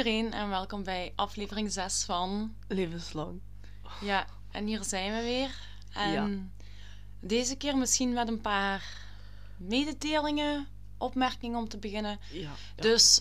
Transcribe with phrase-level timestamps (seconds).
[0.00, 2.54] Iedereen en welkom bij aflevering 6 van.
[2.68, 3.40] Levenslang.
[4.00, 5.60] Ja, en hier zijn we weer.
[5.92, 6.28] En Ja.
[7.20, 8.84] deze keer misschien met een paar
[9.56, 10.68] mededelingen,
[10.98, 12.18] opmerkingen om te beginnen.
[12.32, 12.40] Ja.
[12.40, 12.82] ja.
[12.82, 13.20] Dus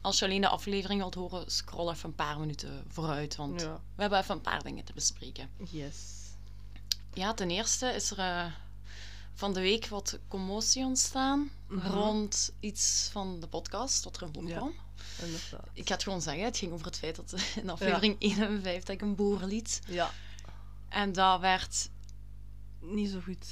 [0.00, 3.78] als je alleen de aflevering wilt horen, scroll even een paar minuten vooruit, want we
[3.96, 5.50] hebben even een paar dingen te bespreken.
[5.70, 5.96] Yes.
[7.14, 8.44] Ja, ten eerste is er eh,
[9.34, 11.86] van de week wat commotie ontstaan Mhm.
[11.88, 14.58] rond iets van de podcast, wat er in Ja.
[14.58, 14.74] voorkwam.
[15.22, 15.68] Inderdaad.
[15.72, 19.00] Ik ga het gewoon zeggen, het ging over het feit dat in aflevering 51 ik
[19.00, 19.80] een boer liet.
[19.86, 20.10] Ja.
[20.88, 21.90] En dat werd
[22.80, 23.46] Niet zo goed.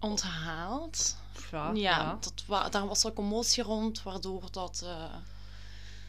[0.00, 1.16] onthaald.
[1.50, 1.70] Ja.
[1.74, 4.80] Ja, Dat daar was er commotie rond, waardoor dat...
[4.84, 5.14] eh,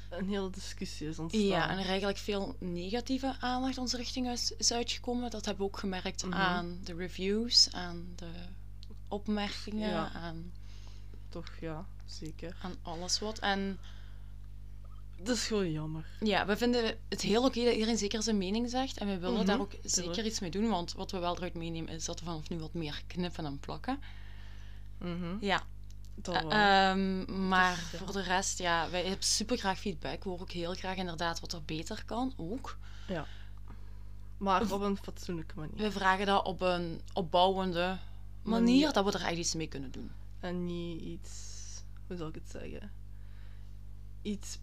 [0.10, 1.44] Een hele discussie is ontstaan.
[1.46, 5.30] ja, en er eigenlijk veel negatieve aandacht onze richting is, is uitgekomen.
[5.32, 6.34] Dat hebben we ook gemerkt Mhm.
[6.34, 8.32] aan de reviews, aan de
[9.08, 10.12] opmerkingen, Ja.
[10.12, 10.52] aan,
[11.30, 11.86] Toch, ja.
[12.06, 12.56] Zeker.
[12.62, 13.40] aan alles wat.
[13.40, 13.80] En
[15.24, 16.06] Dat is gewoon jammer.
[16.20, 18.98] ja, we vinden het heel oké dat iedereen zeker zijn mening zegt.
[18.98, 20.28] En we willen Mhm, daar ook zeker tuurlijk.
[20.28, 20.70] iets mee doen.
[20.70, 23.60] Want wat we wel eruit meenemen is dat we vanaf nu wat meer knippen en
[23.60, 24.00] plakken.
[24.98, 25.38] Mhm.
[25.40, 25.62] Ja,
[26.16, 27.98] Dat Eh, ehm, maar Dus, ja.
[27.98, 30.24] voor de rest, ja, wij hebben super graag feedback.
[30.24, 32.78] We horen ook heel graag inderdaad wat er beter kan, ook.
[34.38, 35.76] maar op een fatsoenlijke manier.
[35.78, 37.98] We vragen dat op een opbouwende
[38.44, 38.94] manier, Manier.
[38.94, 40.12] dat we er echt iets mee kunnen doen.
[40.40, 41.32] En niet iets...
[42.08, 42.92] Hoe zal ik het zeggen?
[44.22, 44.58] Iets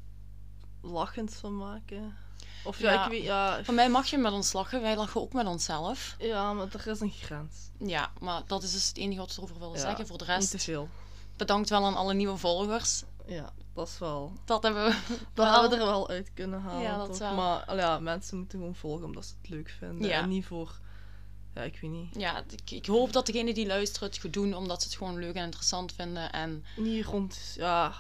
[0.83, 2.17] lachends van maken.
[2.65, 3.05] Of ja, Ja.
[3.05, 3.23] ik weet...
[3.23, 6.17] Ja, Van mij mag je met ons lachen, wij lachen ook met onszelf.
[6.19, 7.57] ja, maar er is een grens.
[7.79, 10.07] Ja, maar dat is dus het enige wat we erover willen Ja, zeggen.
[10.07, 10.89] Voor de Niet te rest, veel.
[11.37, 13.03] bedankt wel aan alle nieuwe volgers.
[13.27, 14.33] Ja, dat is wel...
[14.45, 14.91] Dat hebben we
[15.35, 15.47] Dat wel.
[15.47, 16.83] hadden we er wel uit kunnen halen.
[16.83, 17.19] Ja, dat toch?
[17.19, 17.35] wel.
[17.35, 20.09] Maar al ja, mensen moeten gewoon volgen omdat ze het leuk vinden.
[20.09, 20.21] Ja.
[20.21, 20.81] En niet voor.
[21.55, 22.15] Ja, ik weet niet.
[22.17, 25.19] Ja, ik, ik hoop dat degenen die luisteren het goed doen, omdat ze het gewoon
[25.19, 26.33] leuk en interessant vinden.
[26.33, 27.55] En Niet rond.
[27.57, 27.93] Ja,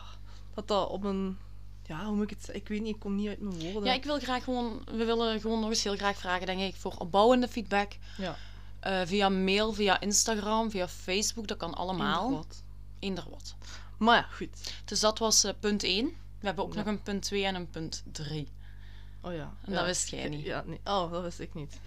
[0.54, 1.38] dat dat op een.
[1.86, 2.54] Ja, hoe moet ik het?
[2.54, 3.84] Ik weet niet, ik kom niet uit mijn woorden.
[3.84, 6.74] ja, ik wil graag gewoon, we willen gewoon nog eens heel graag vragen, denk ik,
[6.76, 7.92] voor opbouwende feedback.
[8.16, 8.36] Ja,
[8.80, 12.22] Eh, via mail, via Instagram, via Facebook, dat kan allemaal.
[12.24, 12.62] eender wat.
[12.98, 13.54] Eender wat.
[13.98, 14.72] Maar ja, goed.
[14.84, 16.06] Dus dat was eh, punt 1.
[16.06, 16.78] We hebben ook Ja.
[16.78, 18.48] nog een punt 2 en een punt 3.
[19.20, 19.54] Oh ja.
[19.64, 19.76] En ja.
[19.78, 20.44] dat wist jij niet.
[20.44, 20.80] Ja, nee.
[20.84, 21.78] Oh, dat wist ik niet.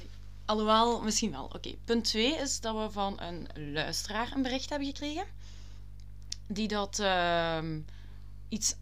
[0.46, 1.44] Alhoewel, misschien wel.
[1.54, 5.26] Oké, punt 2 is dat we van een luisteraar een bericht hebben gekregen.
[6.48, 7.80] Die dat ehm,
[8.50, 8.76] iets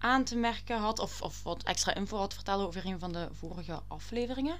[0.00, 3.28] aan te merken had, of, of wat extra info had vertellen over een van de
[3.32, 4.56] vorige afleveringen.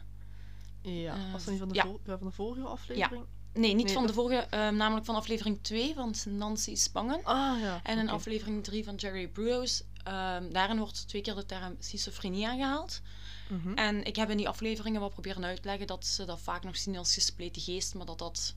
[0.82, 1.84] Ja, Eh, was dat niet van de, ja.
[2.04, 3.24] ja, van de vorige aflevering?
[3.52, 7.20] Nee, niet Nee, van de vorige, ehm, namelijk van aflevering 2 van Nancy Spangen.
[7.24, 7.80] Ah ja.
[7.82, 12.46] En in aflevering 3 van Jerry Bruce, ehm, daarin wordt twee keer de term schizofrenie
[12.48, 13.00] aangehaald.
[13.48, 13.72] Mhm.
[13.74, 16.62] En ik heb in die afleveringen wel proberen uit te leggen dat ze dat vaak
[16.64, 18.54] nog zien als gespleten geest, maar dat dat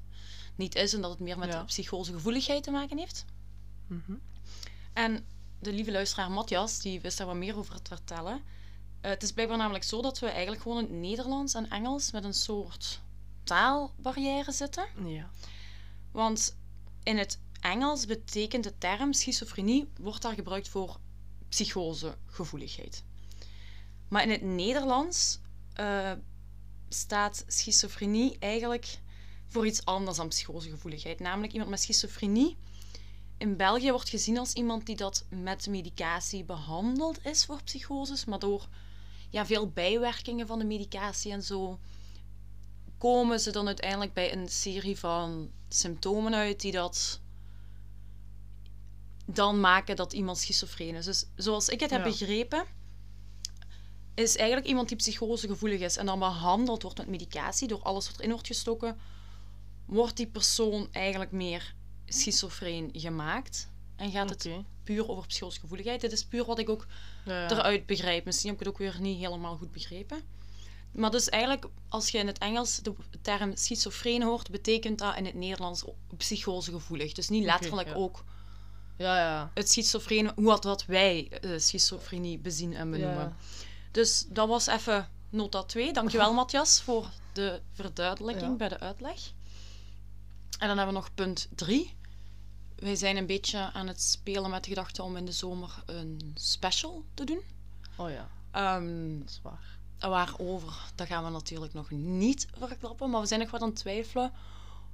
[0.56, 1.64] niet is en dat het meer met Ja.
[1.64, 3.26] psychose gevoeligheid te maken heeft.
[3.88, 4.14] Mhm.
[4.94, 5.26] En
[5.64, 8.42] de lieve luisteraar Matthias, die wist daar wat meer over te vertellen.
[9.02, 12.12] Eh, het is blijkbaar namelijk zo dat we eigenlijk gewoon in het Nederlands en Engels
[12.12, 13.02] met een soort
[13.44, 14.86] taalbarrière zitten.
[15.06, 15.30] Ja.
[16.12, 16.56] Want
[17.04, 21.00] in het Engels betekent de term schizofrenie, wordt daar gebruikt voor
[21.50, 23.04] psychosegevoeligheid.
[24.08, 25.40] Maar in het Nederlands
[25.74, 26.12] eh,
[26.90, 29.00] staat schizofrenie eigenlijk
[29.48, 31.20] voor iets anders dan psychosegevoeligheid.
[31.20, 32.58] Namelijk iemand met schizofrenie
[33.44, 38.40] in België wordt gezien als iemand die dat met medicatie behandeld is voor psychoses, maar
[38.40, 38.68] door
[39.30, 41.80] ja, veel bijwerkingen van de medicatie en zo
[42.98, 47.22] komen ze dan uiteindelijk bij een serie van symptomen uit die dat
[49.26, 51.06] dan maken dat iemand schizofreen is.
[51.06, 52.10] Dus zoals ik het heb Ja.
[52.10, 52.66] begrepen,
[54.14, 58.18] is eigenlijk iemand die psychosegevoelig is en dan behandeld wordt met medicatie, door alles wat
[58.18, 58.98] erin wordt gestoken,
[59.86, 61.76] wordt die persoon eigenlijk meer
[62.20, 63.70] schizofreen gemaakt.
[63.96, 64.50] En gaat het
[64.84, 66.02] puur over psychosegevoeligheid.
[66.02, 66.88] Dit is puur wat ik ook
[67.26, 68.26] Ja, eruit begrijp.
[68.26, 70.22] Misschien heb ik het ook weer niet helemaal goed begrepen.
[70.92, 75.26] Maar dus eigenlijk, als je in het Engels de term schizofreen hoort, betekent dat in
[75.26, 75.84] het Nederlands
[76.18, 77.12] psychosegevoelig.
[77.12, 77.94] Dus niet letterlijk ja.
[77.94, 78.24] ook
[78.98, 79.52] Ja, ja.
[79.54, 83.36] het schizofreen, hoe wat, wat wij eh, schizofrenie bezien en benoemen.
[83.92, 85.94] Dus dat was even nota 2.
[85.94, 89.32] Dankjewel, Matthias, voor de verduidelijking bij de uitleg.
[90.60, 91.96] En dan hebben we nog punt 3.
[92.84, 96.32] Wij zijn een beetje aan het spelen met de gedachte om in de zomer een
[96.36, 97.42] special te doen.
[97.96, 99.78] Oh ja, Ehm, dat is waar.
[100.00, 103.10] waarover, dat gaan we natuurlijk nog niet verklappen.
[103.10, 104.32] Maar we zijn nog wat aan het twijfelen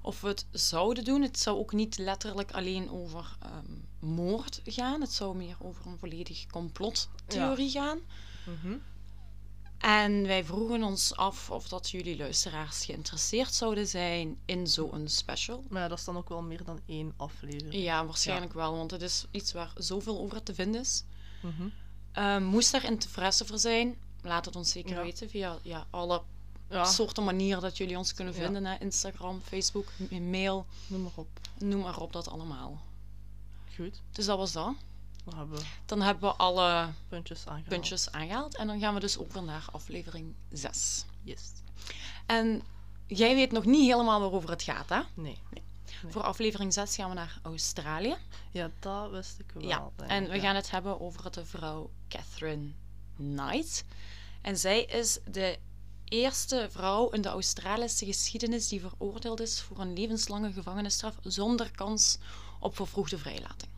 [0.02, 1.22] of we het zouden doen.
[1.22, 5.02] Het zou ook niet letterlijk alleen over ehm, moord gaan.
[5.02, 8.00] Het zou meer over een volledig complottheorie gaan.
[8.46, 8.78] Mhm.
[9.80, 15.64] En wij vroegen ons af of dat jullie luisteraars geïnteresseerd zouden zijn in zo'n special.
[15.70, 17.74] Maar ja, dat is dan ook wel meer dan één aflevering.
[17.84, 21.04] Ja, waarschijnlijk wel, want het is iets waar zoveel over te vinden is.
[21.42, 21.68] Mhm.
[22.12, 25.02] Ehm, moest daar interesse voor zijn, laat het ons zeker Ja.
[25.04, 26.22] weten via ja, alle
[26.70, 28.66] Ja, soorten manieren dat jullie ons kunnen vinden.
[28.66, 28.78] Hè?
[28.80, 31.28] Instagram, Facebook, mail, noem maar op.
[31.58, 32.82] noem maar op dat allemaal.
[33.76, 34.74] Goed, Dus dat was dat.
[35.26, 37.68] Dan hebben we Dan hebben we alle puntjes aangehaald.
[37.68, 41.06] puntjes aangehaald en dan gaan we dus over naar aflevering 6.
[41.24, 41.52] Yes.
[42.26, 42.62] En
[43.08, 45.00] jij weet nog niet helemaal waarover het gaat, hè?
[45.14, 45.38] Nee.
[45.52, 45.64] Nee.
[46.08, 48.16] Voor aflevering 6 gaan we naar Australië.
[48.52, 49.64] Ja, dat wist ik wel.
[49.64, 50.42] Ja, en we ja.
[50.42, 52.72] gaan het hebben over de vrouw Catherine
[53.16, 53.84] Knight.
[54.42, 55.58] En zij is de
[56.06, 62.18] eerste vrouw in de Australische geschiedenis die veroordeeld is voor een levenslange gevangenisstraf zonder kans
[62.60, 63.72] op vervroegde vrijlating.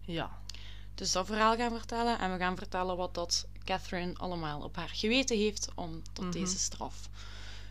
[0.00, 0.40] Ja,
[1.02, 4.88] Dus dat verhaal gaan vertellen en we gaan vertellen wat dat Catherine allemaal op haar
[4.92, 6.32] geweten heeft om tot Mhm.
[6.32, 7.08] deze straf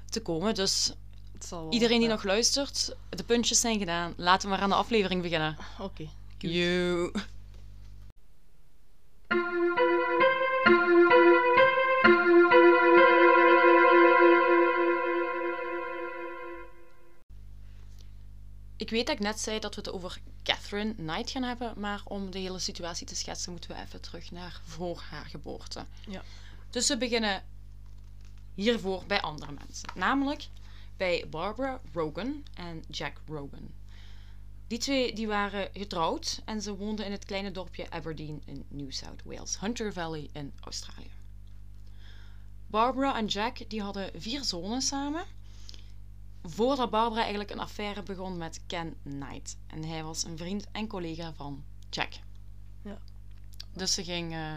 [0.09, 0.55] te komen.
[0.55, 0.93] Dus
[1.49, 1.67] wel.
[1.69, 2.13] iedereen die ja.
[2.13, 4.13] nog luistert, de puntjes zijn gedaan.
[4.17, 5.57] Laten we maar aan de aflevering beginnen.
[5.79, 6.07] Oké.
[6.37, 7.11] Yo.
[18.81, 22.01] Ik weet dat ik net zei dat we het over Catherine Knight gaan hebben, maar
[22.05, 25.85] om de hele situatie te schetsen moeten we even terug naar voor haar geboorte.
[26.07, 26.23] Ja.
[26.69, 27.43] Dus we beginnen
[28.55, 30.47] hiervoor bij andere mensen, namelijk
[30.97, 33.71] bij Barbara Rogan en Jack Rogan.
[34.67, 38.91] Die twee die waren getrouwd en ze woonden in het kleine dorpje Aberdeen in New
[38.91, 41.11] South Wales, Hunter Valley in Australië.
[42.67, 45.25] Barbara en Jack die hadden vier zonen samen.
[46.43, 49.57] Voordat Barbara eigenlijk een affaire begon met Ken Knight.
[49.67, 52.13] En hij was een vriend en collega van Jack.
[52.83, 52.97] Ja.
[53.73, 54.53] Dus ze ging eh,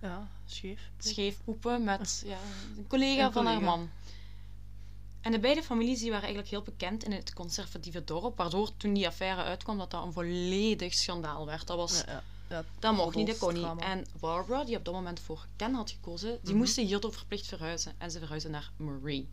[0.00, 0.90] Ja, scheef.
[0.98, 2.38] scheef poepen met ja,
[2.76, 3.90] een collega Een van haar man.
[5.20, 8.92] En de beide families die waren eigenlijk heel bekend in het conservatieve dorp, waardoor toen
[8.94, 11.66] die affaire uitkwam dat dat een volledig schandaal werd.
[11.66, 12.22] Dat was Ja, ja.
[12.48, 13.82] ja dat mocht niet, dat kon niet.
[13.82, 16.56] En Barbara, die op dat moment voor Ken had gekozen, die Mhm.
[16.62, 17.94] moest hierdoor verplicht verhuizen.
[17.98, 19.28] En ze verhuisde naar Marie.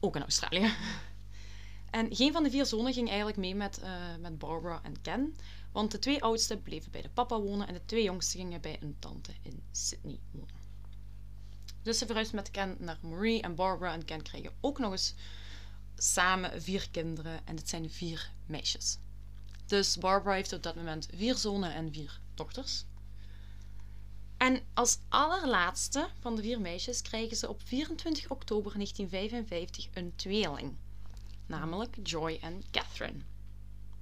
[0.00, 0.72] Ook in Australië.
[1.90, 5.36] En geen van de vier zonen ging eigenlijk mee met, eh, met Barbara en Ken.
[5.72, 8.76] Want de twee oudste bleven bij de papa wonen en de twee jongsten gingen bij
[8.80, 10.64] een tante in Sydney wonen.
[11.82, 15.14] Dus ze verhuisden met Ken naar Marie en Barbara en Ken kregen ook nog eens
[15.96, 17.46] samen vier kinderen.
[17.46, 18.98] En dit zijn vier meisjes.
[19.66, 22.84] Dus Barbara heeft op dat moment vier zonen en vier dochters.
[24.36, 30.76] En als allerlaatste van de vier meisjes krijgen ze op 24 oktober 1955 een tweeling.
[31.46, 33.18] Namelijk Joy en Catherine.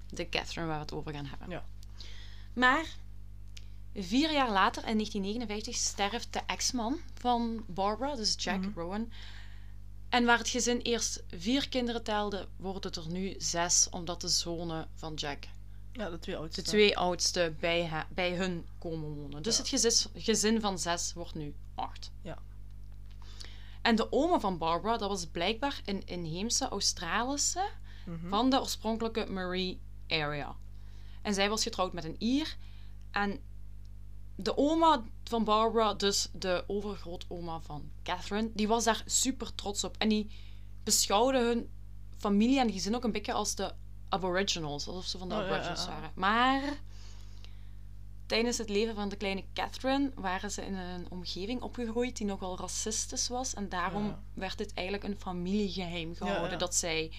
[0.09, 1.51] De Catherine waar we het over gaan hebben.
[1.51, 1.65] Ja.
[2.53, 2.97] Maar
[3.95, 8.79] vier jaar later, in 1959, sterft de ex-man van Barbara, dus Jack Mhm.
[8.79, 9.13] Rowan.
[10.09, 14.29] En waar het gezin eerst vier kinderen telde, worden het er nu zes, omdat de
[14.29, 15.45] zonen van Jack
[15.97, 16.63] Ja, de twee oudste.
[16.63, 19.43] de twee oudste bij, bij hun komen wonen.
[19.43, 19.61] Dus Ja.
[19.63, 22.11] het gezin, gezin van zes wordt nu acht.
[22.23, 22.39] Ja.
[23.83, 27.69] En de oma van Barbara, dat was blijkbaar een inheemse Australische
[28.07, 28.29] Mhm.
[28.29, 30.57] van de oorspronkelijke Marie area.
[31.23, 32.57] En zij was getrouwd met een Ier.
[33.11, 33.41] En
[34.37, 39.97] de oma van Barbara, dus de overgrootoma van Catherine, die was daar super trots op.
[39.99, 40.31] En die
[40.83, 41.69] beschouwde hun
[42.19, 43.73] familie en gezin ook een beetje als de
[44.15, 45.75] Aboriginals, alsof ze van de Oh, ja, ja.
[45.87, 46.11] waren.
[46.15, 46.63] Maar
[48.27, 52.59] tijdens het leven van de kleine Catherine waren ze in een omgeving opgegroeid die nogal
[52.59, 53.55] racistisch was.
[53.55, 54.23] En daarom Ja.
[54.35, 56.59] werd dit eigenlijk een familiegeheim gehouden.
[56.59, 57.13] Dat zij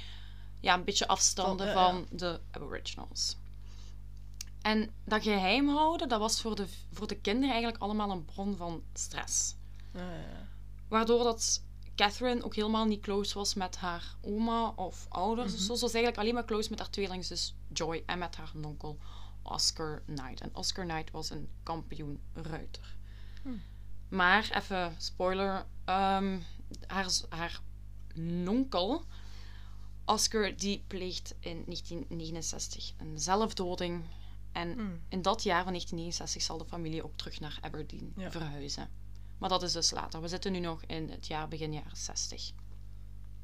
[0.60, 3.36] ja, een beetje afstanden Van- van de Aboriginals.
[4.62, 8.56] En dat geheim houden, dat was voor de, voor de kinderen eigenlijk allemaal een bron
[8.58, 9.56] van stress.
[9.94, 10.48] Ja, ja, ja.
[10.88, 11.62] Waardoor dat
[11.96, 15.52] Catherine ook helemaal niet close was met haar oma of ouders.
[15.54, 15.62] Mhm.
[15.62, 18.98] Ze was eigenlijk alleen maar close met haar tweelingzus Joy en met haar nonkel
[19.44, 20.42] Oscar Knight.
[20.42, 22.96] En Oscar Knight was een kampioen ruiter.
[23.42, 23.62] Hmm.
[24.10, 26.40] Maar, even spoiler, ehm,
[26.88, 27.62] haar, haar
[28.14, 29.04] nonkel
[30.06, 34.04] Oscar die pleegt in 1969 een zelfdoding.
[34.52, 35.02] En Hmm.
[35.10, 38.32] in dat jaar van 1969 zal de familie ook terug naar Aberdeen Ja.
[38.32, 38.90] verhuizen.
[39.46, 40.22] Maar dat is dus later.
[40.22, 42.52] We zitten nu nog in het jaar begin jaren 60.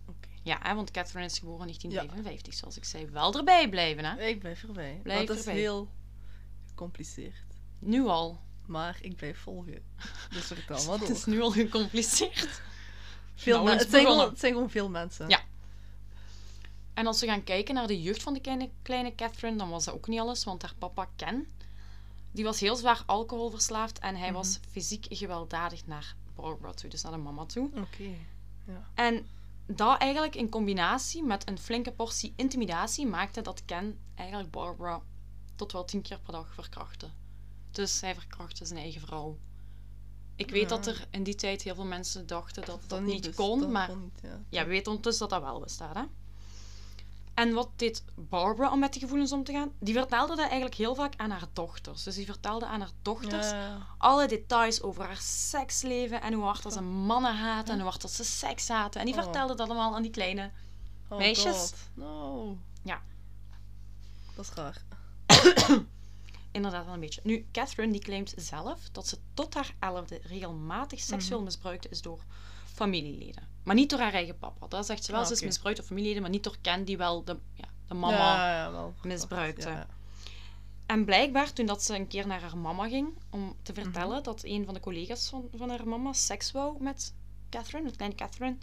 [0.05, 0.27] Oké.
[0.43, 3.05] Ja, hè, want Catherine is geboren in 1955, zoals ik zei.
[3.05, 4.24] Wel erbij blijven, hè?
[4.25, 5.00] Ik blijf erbij.
[5.03, 5.89] Blijf want het is heel
[6.67, 7.46] gecompliceerd.
[7.79, 8.39] Nu al.
[8.65, 9.84] Maar ik blijf volgen.
[10.29, 11.15] Dus vertel maar Het door.
[11.15, 12.62] is nu al gecompliceerd.
[13.36, 15.29] Veel Nou, het, zijn gewoon, het zijn gewoon veel mensen.
[15.29, 15.41] Ja.
[16.93, 19.86] En als we gaan kijken naar de jeugd van de kleine, kleine Catherine, dan was
[19.86, 21.48] dat ook niet alles, want haar papa Ken,
[22.31, 27.11] die was heel zwaar alcoholverslaafd en hij was fysiek gewelddadig naar Barbara toe, dus naar
[27.11, 27.69] de mama toe.
[27.75, 28.15] Oké.
[28.93, 29.27] En
[29.65, 35.01] dat eigenlijk in combinatie met een flinke portie intimidatie maakte dat Ken eigenlijk Barbara
[35.55, 37.09] tot wel tien keer per dag verkrachtte.
[37.71, 39.38] Dus hij verkrachtte zijn eigen vrouw
[40.35, 40.67] Ik weet Ja.
[40.67, 43.69] dat er in die tijd heel veel mensen dachten dat dat, Dat niet kon, dat
[43.69, 44.41] maar kon niet, ja.
[44.50, 45.95] ja, we weten ondertussen dat dat wel bestaat.
[45.95, 46.03] Hè?
[47.33, 49.71] En wat deed Barbara om met die gevoelens om te gaan?
[49.79, 52.03] Die vertelde dat eigenlijk heel vaak aan haar dochters.
[52.03, 56.63] Dus die vertelde aan haar dochters Ja, alle details over haar seksleven en hoe hard
[56.63, 59.00] dat ze mannen haat en hoe hard dat ze seks haten.
[59.00, 59.21] En die Oh.
[59.23, 60.51] vertelde dat allemaal aan die kleine.
[61.09, 61.55] oh Meisjes?
[61.57, 61.75] God.
[61.93, 62.57] No.
[62.83, 63.01] Ja.
[64.35, 64.81] Dat is raar.
[66.51, 67.21] Inderdaad wel een beetje.
[67.23, 71.45] Nu, Catherine die claimt zelf dat ze tot haar elfde regelmatig seksueel Mhm.
[71.45, 72.23] misbruikt is door
[72.65, 73.47] familieleden.
[73.63, 74.68] Maar niet door haar eigen papa.
[74.68, 75.22] Dat zegt ze wel.
[75.22, 77.94] Ah, Ze is misbruikt door familieleden, maar niet door Ken, die wel de, ja, de
[77.94, 78.94] mama Ja, ja, wel.
[79.03, 79.70] misbruikte.
[79.70, 79.88] Ja.
[80.86, 83.82] En blijkbaar, toen dat ze een keer naar haar mama ging om te Mhm.
[83.82, 87.13] vertellen dat een van de collega's van, van haar mama seks wou met
[87.50, 88.56] Catherine, met kleine Catherine,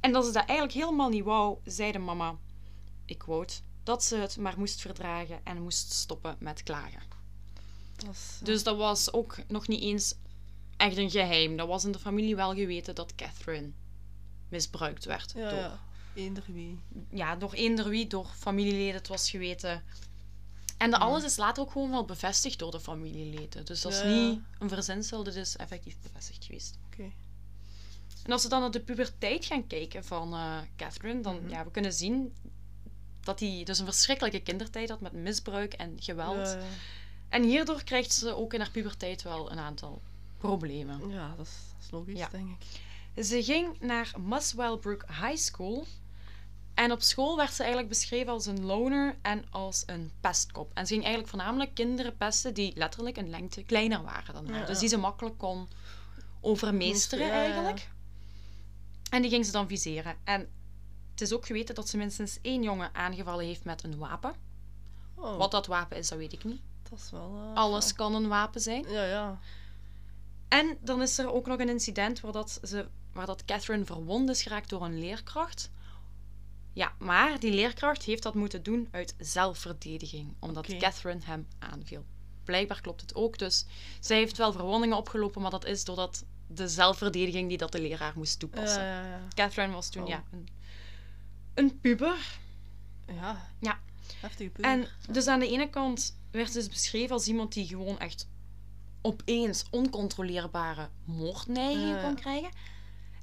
[0.00, 2.36] en dat ze dat eigenlijk helemaal niet wou, zei de mama,
[3.04, 7.02] ik quote, dat ze het maar moest verdragen en moest stoppen met klagen.
[7.96, 10.14] Dat is, Dus dat was ook nog niet eens
[10.76, 11.56] echt een geheim.
[11.56, 13.70] Dat was in de familie wel geweten dat Catherine
[14.48, 15.32] misbruikt werd.
[15.36, 15.78] ja, door, ja.
[16.14, 16.78] Eender wie.
[17.10, 19.82] ja, door eender wie, door familieleden, het was geweten.
[20.78, 21.06] En dat Ja.
[21.06, 23.64] alles is later ook gewoon wel bevestigd door de familieleden.
[23.64, 26.78] Dus dat is niet een verzinsel, dit is effectief bevestigd geweest.
[26.86, 27.10] Oké.
[28.24, 31.48] En als we dan naar de puberteit gaan kijken van eh, Catherine, dan Mhm.
[31.48, 32.34] ja, we kunnen zien
[33.20, 36.46] dat hij dus een verschrikkelijke kindertijd had met misbruik en geweld.
[36.48, 36.58] Ja.
[37.28, 40.02] En hierdoor krijgt ze ook in haar puberteit wel een aantal
[40.38, 41.08] problemen.
[41.08, 42.28] Ja, dat is, dat is logisch, Ja.
[42.28, 42.66] denk ik.
[43.22, 45.86] Ze ging naar Muswellbrook High School.
[46.74, 50.70] En op school werd ze eigenlijk beschreven als een loner en als een pestkop.
[50.74, 54.60] En ze ging eigenlijk voornamelijk kinderen pesten die letterlijk een lengte kleiner waren dan haar.
[54.60, 55.68] Ja, Dus die ze makkelijk kon
[56.40, 57.44] overmeesteren Ja, ja, ja.
[57.48, 57.90] eigenlijk.
[59.10, 60.16] En die ging ze dan viseren.
[60.24, 60.48] En
[61.10, 64.32] het is ook geweten dat ze minstens één jongen aangevallen heeft met een wapen.
[65.14, 66.60] Oh, Wat dat wapen is, dat weet ik niet.
[66.90, 67.40] Dat is wel...
[67.50, 68.84] eh, Alles kan een wapen zijn.
[68.88, 69.38] Ja, ja.
[70.48, 74.30] En dan is er ook nog een incident waar, dat ze, waar dat Catherine verwond
[74.30, 75.70] is geraakt door een leerkracht.
[76.72, 80.66] Ja, maar die leerkracht heeft dat moeten doen uit zelfverdediging, omdat.
[80.66, 82.04] Catherine hem aanviel.
[82.44, 83.66] Blijkbaar klopt het ook, dus
[84.00, 88.12] zij heeft wel verwondingen opgelopen, maar dat is doordat de zelfverdediging die dat de leraar
[88.16, 89.00] moest toepassen.
[89.34, 90.08] Catherine was toen Oh.
[90.08, 90.48] ja, een,
[91.54, 92.38] een puber.
[93.06, 93.48] Ja.
[93.60, 93.80] Ja.
[94.20, 94.70] Heftige puber.
[94.70, 98.28] En dus aan de ene kant werd ze dus beschreven als iemand die gewoon echt
[99.00, 102.50] opeens oncontroleerbare moordneigingen kon krijgen.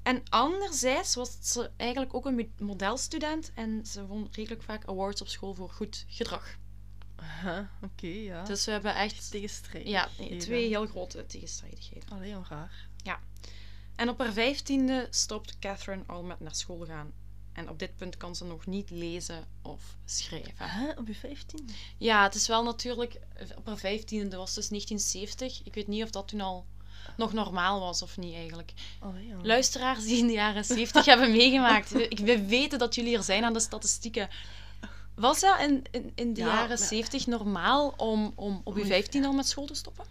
[0.06, 5.20] En anderzijds was ze eigenlijk ook een mo- modelstudent en ze won redelijk vaak awards
[5.20, 6.56] op school voor goed gedrag.
[7.42, 8.44] Huh, Oké, ja.
[8.44, 9.88] Dus we hebben echt Tegenstrijdig.
[9.90, 10.08] ja,
[10.38, 12.08] twee heel grote tegenstrijdigheden.
[12.08, 12.88] Allee, hoe raar.
[13.96, 17.12] En op haar vijftiende stopt Catherine al met naar school gaan.
[17.52, 20.70] En op dit punt kan ze nog niet lezen of schrijven.
[20.70, 20.98] Huh?
[20.98, 21.68] Op je 15?
[21.98, 23.20] Ja, het is wel natuurlijk
[23.56, 25.62] op haar vijftiende, was dus 1970.
[25.64, 26.66] Ik weet niet of dat toen al
[27.16, 28.72] nog normaal was of niet eigenlijk.
[29.00, 29.34] Allee, ja.
[29.42, 33.52] Luisteraars die in de jaren 70 hebben meegemaakt, we, weten dat jullie er zijn aan
[33.52, 34.28] de statistieken.
[35.14, 38.86] Was dat in, in, in de Ja, jaren maar- 70 normaal om, om op je.
[38.86, 40.04] 15 al met school te stoppen?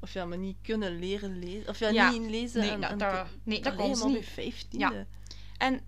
[0.00, 1.68] Of ja, maar niet kunnen leren lezen.
[1.68, 2.10] Of ja, Ja.
[2.10, 4.28] niet lezen Nee, en, nou, en daar- te- nee, dat kon ze maar op niet.
[4.36, 4.78] je 15e.
[4.78, 5.06] Ja.
[5.58, 5.80] En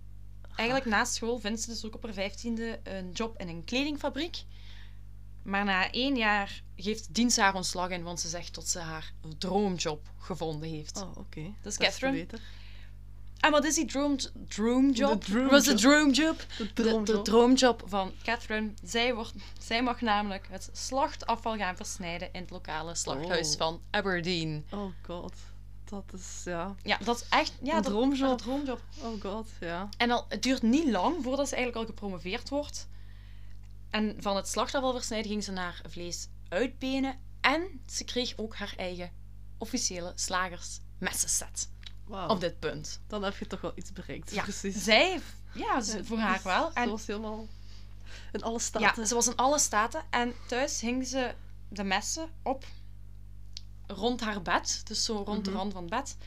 [0.55, 4.43] eigenlijk na school vindt ze dus ook op haar vijftiende een job in een kledingfabriek.
[5.45, 9.13] Maar na één jaar geeft dienst haar ontslag in, want ze zegt dat ze haar
[9.37, 11.01] droomjob gevonden heeft.
[11.01, 11.41] Oh, oké.
[11.61, 12.17] Dat is Catherine.
[12.17, 12.39] beter.
[13.39, 15.21] En wat is die droom, droomjob?
[15.21, 15.51] De droomjob.
[15.51, 16.45] Was de droomjob?
[16.57, 17.05] De droomjob.
[17.05, 18.73] de droomjob van Catherine.
[18.83, 23.57] Zij, wordt, zij mag namelijk het slachtafval gaan versnijden in het lokale slachthuis Oh.
[23.57, 24.65] van Aberdeen.
[24.71, 25.33] Oh god.
[25.89, 26.75] Dat is, ja.
[26.83, 28.29] Ja, dat is echt ja, Een dat- droomjob.
[28.31, 28.81] Een droomjob.
[29.01, 29.89] Oh god, ja.
[29.97, 32.87] En al, het duurt niet lang voordat ze eigenlijk al gepromoveerd wordt.
[33.89, 37.19] En van het slachtafval versnijden ging ze naar vlees uitbenen.
[37.41, 39.11] En ze kreeg ook haar eigen
[39.57, 41.69] officiële slagersmessenset
[42.05, 42.27] Wauw.
[42.29, 43.01] op dit punt.
[43.07, 44.31] Dan heb je toch wel iets bereikt.
[44.33, 44.83] Ja, precies.
[44.83, 45.19] zij,
[45.53, 46.67] ja, ze- Ja, voor haar dus wel.
[46.71, 47.47] Ze En was helemaal
[48.31, 49.01] in alle staten.
[49.01, 50.03] Ja, ze was in alle staten.
[50.09, 51.33] En thuis hing ze
[51.69, 52.65] de messen op
[53.87, 54.81] rond haar bed.
[54.87, 55.59] Dus zo rond de Mhm.
[55.59, 56.17] rand van het bed.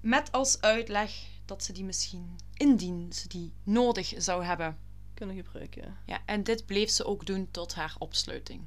[0.00, 1.12] Met als uitleg
[1.44, 4.78] dat ze die misschien, indien ze die nodig zou hebben.
[5.18, 5.96] Kunnen gebruiken.
[6.06, 8.62] Ja, en dit bleef ze ook doen tot haar opsluiting.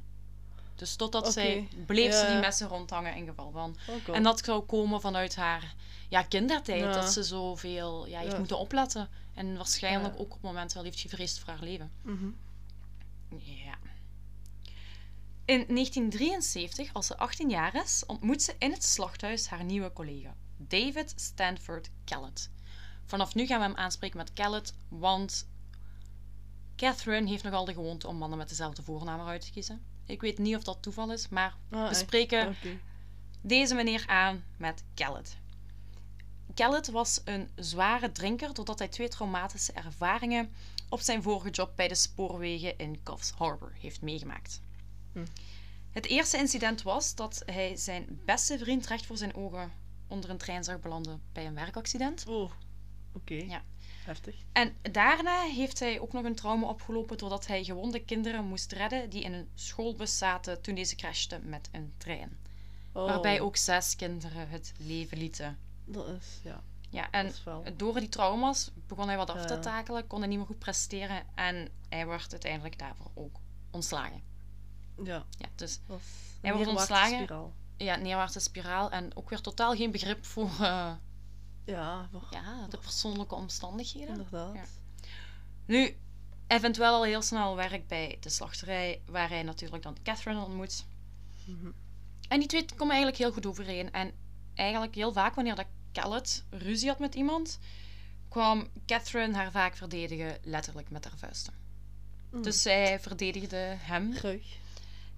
[0.76, 3.76] Dus totdat zij bleef ze die messen rondhangen in geval van.
[3.88, 4.16] Oh.
[4.16, 5.76] En dat zou komen vanuit haar
[6.10, 6.80] ja, kindertijd.
[6.80, 6.92] Ja.
[6.92, 8.38] Dat ze zoveel ja, heeft Ja.
[8.38, 9.10] moeten opletten.
[9.34, 11.92] En waarschijnlijk ook op het moment wel heeft gevreesd voor haar leven.
[12.02, 12.30] Mhm.
[13.38, 13.78] Ja.
[15.46, 20.36] In 1973, als ze 18 jaar is, ontmoet ze in het slachthuis haar nieuwe collega,
[20.58, 22.50] David Stanford Kellett.
[23.06, 25.48] Vanaf nu gaan we hem aanspreken met Kellett, want
[26.82, 29.82] Catherine heeft nogal de gewoonte om mannen met dezelfde voornaam uit te kiezen.
[30.06, 31.98] Ik weet niet of dat toeval is, maar Ah, we echt?
[31.98, 32.80] spreken Oké.
[33.42, 35.38] deze meneer aan met Kellett.
[36.54, 40.54] Kellett was een zware drinker doordat hij twee traumatische ervaringen
[40.90, 44.62] op zijn vorige job bij de spoorwegen in Coffs Harbour heeft meegemaakt.
[45.14, 45.26] Hm.
[45.92, 49.72] Het eerste incident was dat hij zijn beste vriend recht voor zijn ogen
[50.08, 52.26] onder een trein zag belanden bij een werkaccident.
[52.28, 52.52] Oh,
[53.14, 53.34] oké.
[53.34, 53.62] Ja.
[54.06, 54.36] Heftig.
[54.52, 59.10] En daarna heeft hij ook nog een trauma opgelopen doordat hij gewonde kinderen moest redden
[59.10, 62.38] die in een schoolbus zaten toen deze crashte met een trein.
[62.94, 65.58] Oh, Waarbij ook zes kinderen het leven lieten.
[65.86, 66.64] Dat is, ja.
[66.90, 67.64] Ja, en dat is wel...
[67.78, 71.24] door die trauma's begon hij wat af te takelen, kon hij niet meer goed presteren
[71.36, 73.36] en hij werd uiteindelijk daarvoor ook
[73.72, 74.22] ontslagen.
[75.04, 75.80] Ja, Ja, dus
[76.42, 77.18] Hij wordt ontslagen.
[77.18, 77.54] spiraal.
[77.78, 80.92] ja, neerwaartse spiraal en ook weer totaal geen begrip voor eh,
[81.72, 84.10] Ja, voor- ja, de persoonlijke omstandigheden.
[84.10, 84.56] inderdaad.
[84.56, 84.64] Ja.
[85.66, 85.96] Nu,
[86.48, 90.44] hij vindt wel al heel snel werk bij de slachterij, waar hij natuurlijk dan Catherine
[90.44, 90.86] ontmoet.
[91.46, 91.72] Mhm.
[92.28, 93.92] En die twee komen eigenlijk heel goed overeen.
[93.92, 94.12] En
[94.54, 97.60] eigenlijk heel vaak wanneer dat Kellett ruzie had met iemand,
[98.30, 101.54] kwam Catherine haar vaak verdedigen, letterlijk met haar vuisten.
[102.32, 102.42] Mm.
[102.44, 104.60] Dus zij verdedigde hem Graag.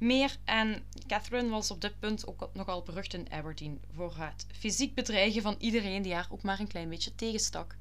[0.03, 0.35] Meer.
[0.43, 5.41] En Catherine was op dit punt ook nogal berucht in Aberdeen voor het fysiek bedreigen
[5.41, 7.75] van iedereen die haar ook maar een klein beetje tegenstak.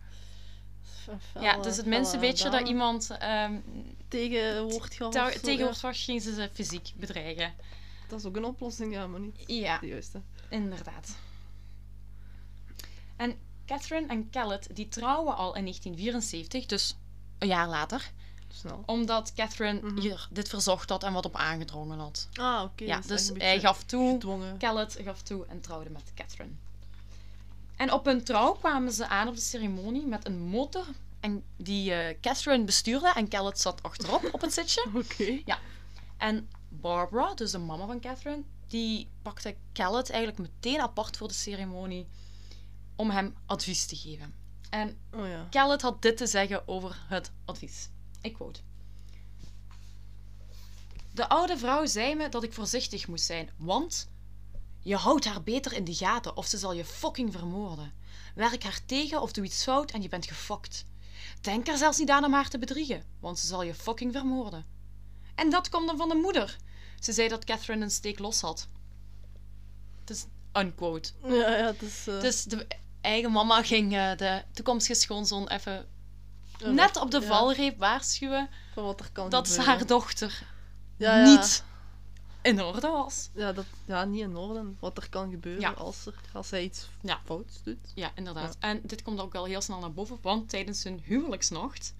[1.40, 3.52] Ja, dus het minste beetje dat iemand ehm
[4.08, 5.12] tegen wordt gehad.
[5.12, 7.54] te- of zo, tegenwoordig was, ging ze ze fysiek bedreigen.
[8.08, 10.20] Dat is ook een oplossing, ja, maar niet Ja, de juiste.
[10.50, 11.16] inderdaad.
[13.16, 16.96] En Catherine en Kellett die trouwen al in 1974, dus
[17.38, 18.10] een jaar later,
[18.54, 18.82] Snel.
[18.86, 20.00] omdat Catherine Mhm.
[20.00, 22.28] hier dit verzocht had en wat op aangedrongen had.
[22.34, 22.84] Ah, oké.
[22.84, 24.56] ja, dus een hij gaf toe, Gedwongen.
[24.58, 26.52] Kellett gaf toe en trouwde met Catherine.
[27.76, 30.86] En op hun trouw kwamen ze aan op de ceremonie met een motor
[31.20, 34.86] en die eh, Catherine bestuurde en Kellett zat achterop op het zitje.
[34.94, 35.42] Oké.
[36.16, 41.34] En Barbara, dus de mama van Catherine, die pakte Kellett eigenlijk meteen apart voor de
[41.34, 42.06] ceremonie
[42.96, 44.34] om hem advies te geven.
[44.70, 45.46] En Oh ja.
[45.50, 47.88] Kellett had dit te zeggen over het advies.
[48.22, 48.60] Ik quote.
[51.14, 54.08] De oude vrouw zei me dat ik voorzichtig moest zijn, want
[54.80, 57.92] je houdt haar beter in de gaten of ze zal je fucking vermoorden.
[58.34, 60.84] Werk haar tegen of doe iets fout en je bent gefokt.
[61.40, 64.66] Denk er zelfs niet aan om haar te bedriegen, want ze zal je fucking vermoorden.
[65.34, 66.56] En dat komt dan van de moeder.
[67.00, 68.68] Ze zei dat Catherine een steek los had.
[70.00, 71.12] Het is unquote.
[71.24, 72.06] Ja, ja, het is...
[72.06, 72.66] eh, Dus de
[73.00, 75.88] eigen mama ging eh, de toekomstige schoonzoon even
[76.70, 79.74] net op de ja, valreep waarschuwen Van wat er kan dat gebeuren.
[79.74, 80.42] haar dochter
[80.96, 81.24] Ja, ja.
[81.24, 81.64] niet
[82.42, 83.30] in orde was.
[83.34, 84.64] Ja, dat, ja, niet in orde.
[84.80, 87.20] Wat er kan gebeuren als, er, als hij iets Ja.
[87.24, 87.92] fouts doet.
[87.94, 88.56] Ja, inderdaad.
[88.60, 91.94] En dit komt ook wel heel snel naar boven, want tijdens hun huwelijksnacht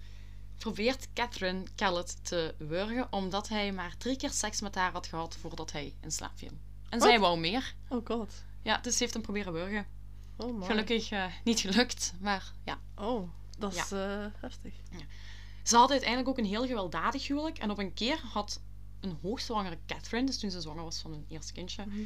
[0.57, 5.35] probeert Catherine Kellett te wurgen omdat hij maar drie keer seks met haar had gehad
[5.39, 6.51] voordat hij in slaap viel.
[6.89, 7.73] En zij wou meer.
[7.89, 8.33] Oh god.
[8.61, 9.85] Ja, dus ze heeft hem proberen wurgen.
[10.37, 10.65] Oh.
[10.65, 12.79] Gelukkig eh, niet gelukt, maar ja.
[12.95, 14.73] Oh, dat is eh, heftig.
[15.63, 17.57] Ze had uiteindelijk ook een heel gewelddadig huwelijk.
[17.57, 18.61] En op een keer had
[18.99, 21.97] een hoogzwangere Catherine, dus toen ze zwanger was van hun eerste kindje, Mhm.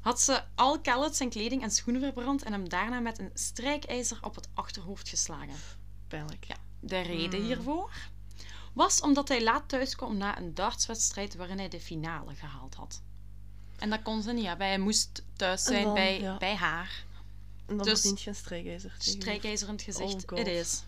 [0.00, 4.18] had ze al Kellett zijn kleding en schoenen verbrand en hem daarna met een strijkijzer
[4.22, 5.54] op het achterhoofd geslagen.
[6.08, 6.44] Pijnlijk.
[6.44, 6.56] Ja.
[6.80, 7.46] De reden Mm.
[7.46, 7.90] hiervoor
[8.72, 13.02] was omdat hij laat thuis kwam na een dartswedstrijd waarin hij de finale gehaald had.
[13.78, 14.66] En dat kon ze niet hebben.
[14.66, 16.36] Hij moest thuis zijn dan, bij, ja.
[16.36, 17.04] bij haar.
[17.66, 18.94] En dan Dus- verdient je een strijkijzer.
[18.98, 20.32] Strijkijzer in het gezicht.
[20.32, 20.38] Oh.
[20.38, 20.84] Het is.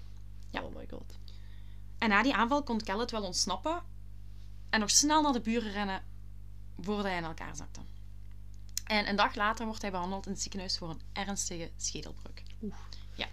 [0.51, 0.63] Ja.
[0.63, 1.19] Oh my god.
[1.99, 3.83] En na die aanval kon Kellett wel ontsnappen
[4.71, 6.03] en nog snel naar de buren rennen
[6.81, 7.81] voordat hij in elkaar zakte.
[8.85, 12.43] En een dag later wordt hij behandeld in het ziekenhuis voor een ernstige schedelbreuk.
[12.63, 12.75] Oeh.
[13.15, 13.29] Ja.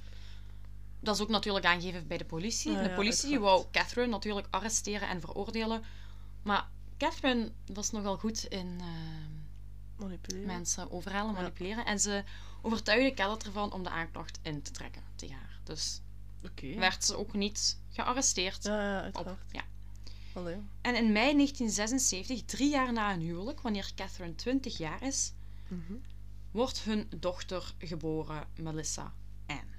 [1.00, 2.72] Dat is ook natuurlijk aangegeven bij de politie.
[2.72, 5.84] Ja, de politie wou Catherine natuurlijk arresteren en veroordelen.
[6.44, 8.88] Maar Catherine was nogal goed in eh,
[9.98, 10.48] Manipuleren.
[10.48, 11.38] mensen overhalen, Ja.
[11.42, 11.86] manipuleren.
[11.86, 12.24] En ze
[12.62, 15.60] overtuigde Kellett ervan om de aanklacht in te trekken tegen haar.
[15.64, 16.02] Dus
[16.76, 18.64] werd ze ook niet gearresteerd.
[18.64, 19.64] Ja, ja, op, ja.
[20.34, 20.56] Allee.
[20.82, 25.34] En in mei 1976, drie jaar na hun huwelijk, wanneer Catherine 20 jaar is,
[25.68, 25.94] Mhm.
[26.52, 29.14] wordt hun dochter geboren, Melissa
[29.46, 29.74] Ann.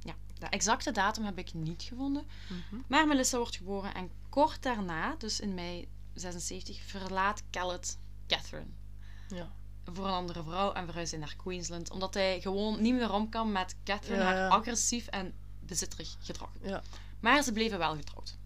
[0.00, 2.82] Ja, de exacte datum heb ik niet gevonden, Mhm.
[2.86, 8.70] maar Melissa wordt geboren en kort daarna, dus in mei 76, verlaat Kellett Catherine
[9.34, 9.50] Ja.
[9.84, 13.28] voor een andere vrouw en verhuist hij naar Queensland, omdat hij gewoon niet meer om
[13.28, 16.50] kan met Catherine, Ja, haar agressief en bezitterig gedrag.
[16.62, 16.82] Ja.
[17.20, 18.38] Maar ze bleven wel getrouwd.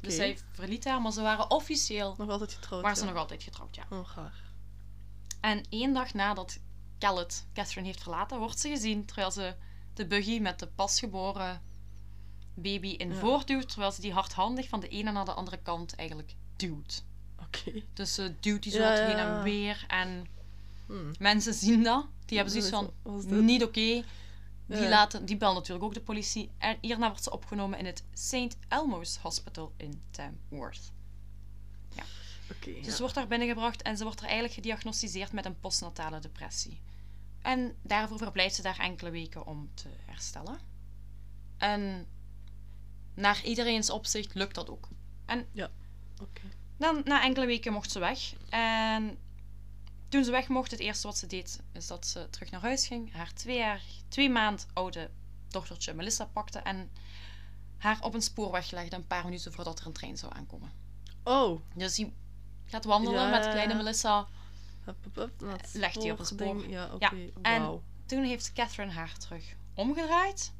[0.00, 0.22] Dus Oké.
[0.22, 2.82] hij verliet haar, maar ze waren officieel Nog altijd getrouwd.
[2.82, 3.86] waren ze nog altijd getrouwd, ja.
[3.90, 4.42] Oh, gaar.
[5.40, 6.58] En één dag nadat
[6.98, 9.54] Kellett Catherine heeft verlaten, wordt ze gezien terwijl ze
[9.94, 11.62] de buggy met de pasgeboren
[12.54, 13.18] baby in Ja.
[13.18, 17.04] voortduwt, terwijl ze die hardhandig van de ene naar de andere kant eigenlijk duwt.
[17.40, 17.82] Oké.
[17.92, 19.36] Dus ze duwt die zo Ja, wat ja, heen ja.
[19.36, 20.26] en weer en
[20.86, 21.12] Hmm.
[21.18, 22.06] mensen zien dat.
[22.24, 23.72] Die hebben zoiets van, niet oké.
[23.72, 24.04] Die,
[24.66, 24.88] Ja.
[24.88, 26.50] laten, die bellen natuurlijk ook de politie.
[26.58, 28.56] En hierna wordt ze opgenomen in het St.
[28.68, 30.92] Elmo's Hospital in Tamworth.
[32.50, 32.72] Oké.
[32.74, 32.92] Dus ja.
[32.92, 36.80] ze wordt daar binnengebracht en ze wordt er eigenlijk gediagnosticeerd met een postnatale depressie.
[37.42, 40.58] En daarvoor verblijft ze daar enkele weken om te herstellen.
[41.56, 42.06] En
[43.14, 44.88] naar iedereen's opzicht lukt dat ook.
[45.24, 45.46] En
[46.22, 46.40] Oké.
[46.76, 48.34] Dan, na enkele weken mocht ze weg.
[48.48, 49.18] En
[50.08, 52.86] toen ze weg mocht, het eerste wat ze deed, is dat ze terug naar huis
[52.86, 53.12] ging.
[53.12, 55.10] Haar twee, jaar, twee maand oude
[55.48, 56.90] dochtertje Melissa pakte en
[57.78, 60.72] haar op een spoorweg legde een paar minuten voordat er een trein zou aankomen.
[61.24, 61.60] Oh.
[61.74, 62.14] Dus die
[62.64, 63.74] gaat wandelen Ja, met kleine.
[63.74, 64.28] Melissa.
[64.84, 66.68] Hup, hup, hup, naar het Legt die op het spoor.
[66.68, 67.14] Ja, oké.
[67.14, 67.94] Ja, en-.
[68.06, 70.52] Toen heeft Catherine haar terug omgedraaid.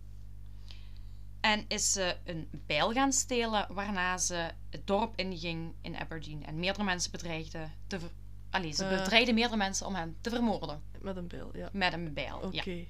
[1.41, 6.47] En is ze een bijl gaan stelen, waarna ze het dorp inging in Aberdeen.
[6.47, 8.11] En meerdere mensen bedreigde te ver...
[8.51, 8.99] Allee, ze Eh.
[9.03, 10.83] bedreigde meerdere mensen om hen te vermoorden.
[11.01, 11.69] Met een bil, ja.
[11.73, 12.37] Met een bijl.
[12.39, 12.71] Oké.
[12.71, 12.85] Ja.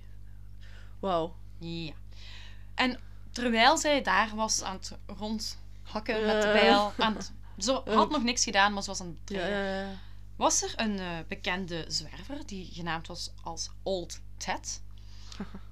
[1.00, 1.34] Wauw.
[1.58, 1.92] ja.
[2.74, 2.98] En
[3.30, 6.52] terwijl zij daar was aan het rondhakken met de Eh.
[6.60, 6.92] bijl...
[6.98, 7.32] Aan het...
[7.58, 9.74] Ze had nog niks gedaan, maar ze was aan het Ja, bedreigen.
[9.84, 9.96] ja, ja.
[10.36, 14.82] was er een eh, bekende zwerver die genaamd was als Old Ted.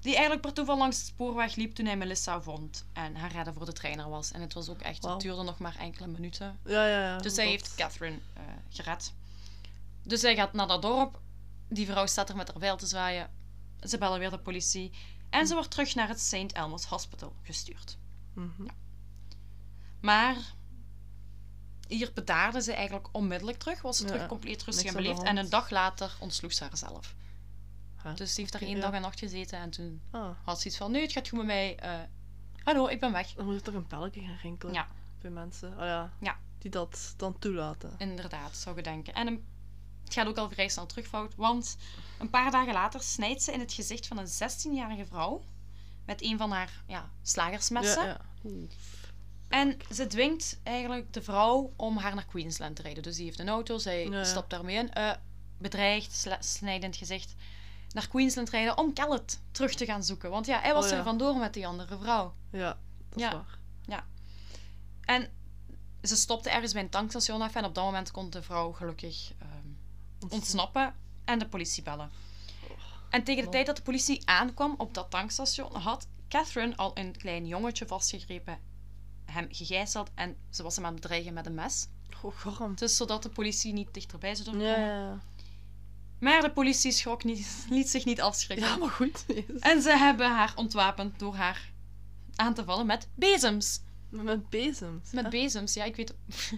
[0.01, 3.53] Die eigenlijk per toeval langs de spoorweg liep toen hij Melissa vond en haar redder
[3.53, 4.31] voor de trainer was.
[4.31, 6.59] En het was ook echt, het duurde nog maar enkele minuten.
[6.65, 7.17] Ja, ja, ja.
[7.17, 9.13] Dus zij dat- heeft Catherine eh, gered.
[10.03, 11.19] Dus zij gaat naar dat dorp.
[11.69, 13.29] Die vrouw staat er met haar bijl te zwaaien.
[13.79, 14.91] Ze bellen weer de politie.
[15.29, 16.51] En ze wordt terug naar het St.
[16.51, 17.97] Elmo's Hospital gestuurd.
[18.33, 18.65] Mhm.
[20.01, 20.35] Maar
[21.87, 23.81] hier bedaarde ze eigenlijk onmiddellijk terug.
[23.81, 25.23] Was ze Ja, terug compleet rustig en beleefd.
[25.23, 27.15] En een dag later ontsloeg ze haarzelf.
[28.13, 28.81] Dus die heeft daar één ja.
[28.81, 29.59] dag en nacht gezeten.
[29.59, 31.75] En toen Ah, had ze iets van, nee, het gaat goed met mij.
[31.77, 31.99] eh,
[32.63, 33.33] hallo, ik ben weg.
[33.33, 34.87] dan moet er toch een belletje gaan rinkelen Ja.
[35.21, 35.71] bij mensen.
[35.71, 36.13] Oh ja.
[36.19, 36.37] Ja.
[36.57, 37.93] Die dat dan toelaten.
[37.97, 39.13] Inderdaad, zou je denken.
[39.13, 39.45] En een-
[40.03, 41.35] het gaat ook al vrij snel terugfout.
[41.35, 41.77] Want
[42.19, 45.43] een paar dagen later snijdt ze in het gezicht van een 16-jarige vrouw.
[46.05, 48.05] Met een van haar ja, slagersmessen.
[48.05, 48.21] Ja.
[49.49, 53.03] En ze dwingt eigenlijk de vrouw om haar naar Queensland te rijden.
[53.03, 54.93] Dus die heeft een auto, zij stapt daarmee in.
[54.93, 55.11] eh,
[55.57, 56.15] bedreigd,
[56.89, 57.35] het gezicht.
[57.95, 60.29] Naar Queensland rijden om Kellet terug te gaan zoeken.
[60.29, 61.03] Want ja, hij was Oh, er ja.
[61.03, 62.33] vandoor met die andere vrouw.
[62.51, 62.77] Ja,
[63.09, 63.27] dat Ja.
[63.27, 63.59] is waar.
[65.01, 65.29] En
[66.01, 67.55] ze stopte ergens bij een tankstation af.
[67.55, 72.11] En op dat moment kon de vrouw gelukkig ehm, ontsnappen en de politie bellen.
[73.09, 77.17] En tegen de tijd dat de politie aankwam op dat tankstation, had Catherine al een
[77.17, 78.59] klein jongetje vastgegrepen,
[79.25, 81.87] hem gegijzeld en ze was hem aan het bedreigen met een mes.
[82.21, 82.75] Oh, garm.
[82.75, 84.65] Dus zodat de politie niet dichterbij zou komen.
[84.67, 85.19] Ja, ja, ja.
[86.25, 88.67] Maar de politie schrok niet, liet zich niet afschrikken.
[88.67, 89.25] Ja, maar goed.
[89.59, 91.71] En ze hebben haar ontwapend door haar
[92.35, 93.79] aan te vallen met bezems.
[94.09, 95.11] Met bezems.
[95.11, 96.13] Met bezems, ja, ik weet...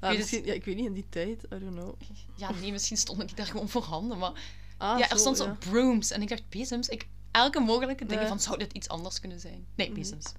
[0.00, 1.94] Ja, weet misschien, ja, ik weet niet, in die tijd, I don't know.
[2.34, 4.32] Ja, nee, misschien stonden die daar gewoon voorhanden, maar...
[4.76, 6.10] Ah, ja, er stond zo brooms.
[6.10, 6.88] En ik dacht, bezems?
[6.88, 9.66] Ik, elke mogelijke dingen van, zou dit iets anders kunnen zijn?
[9.74, 9.98] Nee, Mhm.
[9.98, 10.32] bezems.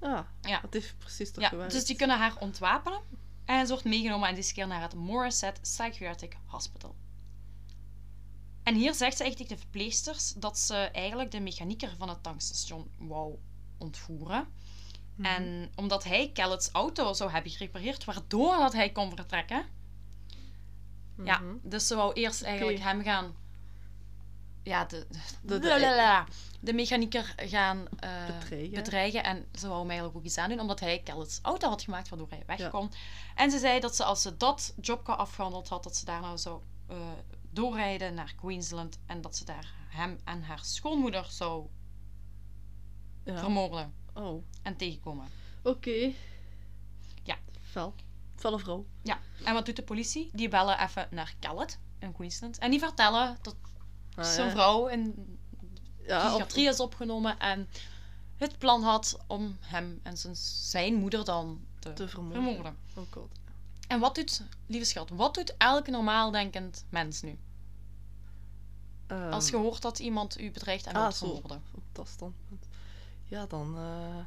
[0.00, 0.60] Ah, Ja.
[0.60, 3.00] het heeft precies toch Ja, dus die kunnen haar ontwapenen.
[3.44, 6.94] En ze wordt meegenomen en deze keer naar het Morisset Psychiatric Hospital.
[8.66, 12.22] En hier zegt ze echt tegen de verpleegsters dat ze eigenlijk de mechanieker van het
[12.22, 13.34] tankstation wou
[13.78, 14.48] ontvoeren.
[15.14, 15.26] Mhm.
[15.26, 19.64] En omdat hij Kellet's auto zou hebben gerepareerd, waardoor dat hij kon vertrekken.
[21.24, 21.54] Ja, Mhm.
[21.62, 23.34] dus ze wou eerst eigenlijk hem gaan...
[24.62, 25.06] Ja, de,
[25.42, 26.24] De- de- de,
[26.60, 28.70] de mechanieker gaan eh, Bedreigen.
[28.74, 29.24] bedreigen.
[29.24, 32.28] En ze wou hem eigenlijk ook iets aandoen, omdat hij Kellet's auto had gemaakt, waardoor
[32.30, 32.68] hij weg Ja.
[32.68, 32.90] kon.
[33.34, 36.60] En ze zei dat ze als ze dat jobka afgehandeld had, dat ze daarna zou
[36.88, 36.96] eh,
[37.56, 38.98] doorrijden naar Queensland.
[39.06, 41.66] En dat ze daar hem en haar schoonmoeder zou
[43.24, 43.38] Ja.
[43.38, 45.26] vermoorden Oh, en tegenkomen.
[45.62, 46.12] oké.
[47.22, 47.36] Ja.
[47.62, 47.94] Fel.
[48.36, 48.86] Felle vrouw.
[49.02, 50.30] Ja, en wat doet de politie?
[50.32, 52.58] Die bellen even naar Kellet in Queensland.
[52.58, 53.56] En die vertellen dat
[54.14, 54.50] Ah, ja.
[54.50, 55.38] vrouw in
[56.06, 57.68] Ja, psychiatrie is opgenomen en
[58.36, 62.42] het plan had om hem en zijn, zijn moeder dan te, te vermoorden.
[62.42, 62.76] vermoorden.
[62.96, 63.38] Oh god.
[63.86, 67.38] En wat doet, lieve schat, wat doet elke normaal denkend mens nu?
[69.06, 71.26] Ehm, Als je hoort dat iemand u bedreigt en ah, wil zo.
[71.26, 71.62] vermoorden.
[71.74, 72.66] Op dat standpunt.
[73.24, 73.76] Ja, dan...
[73.76, 74.26] eh,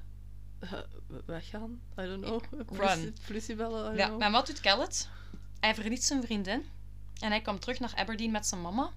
[1.26, 1.82] weggaan.
[2.00, 2.44] I don't know.
[2.80, 3.16] Run.
[3.28, 3.96] politie bellen.
[3.96, 4.20] Ja, know.
[4.20, 5.10] maar wat doet Kellet?
[5.60, 6.66] Hij verliet zijn vriendin
[7.20, 8.92] en hij kwam terug naar Aberdeen met zijn mama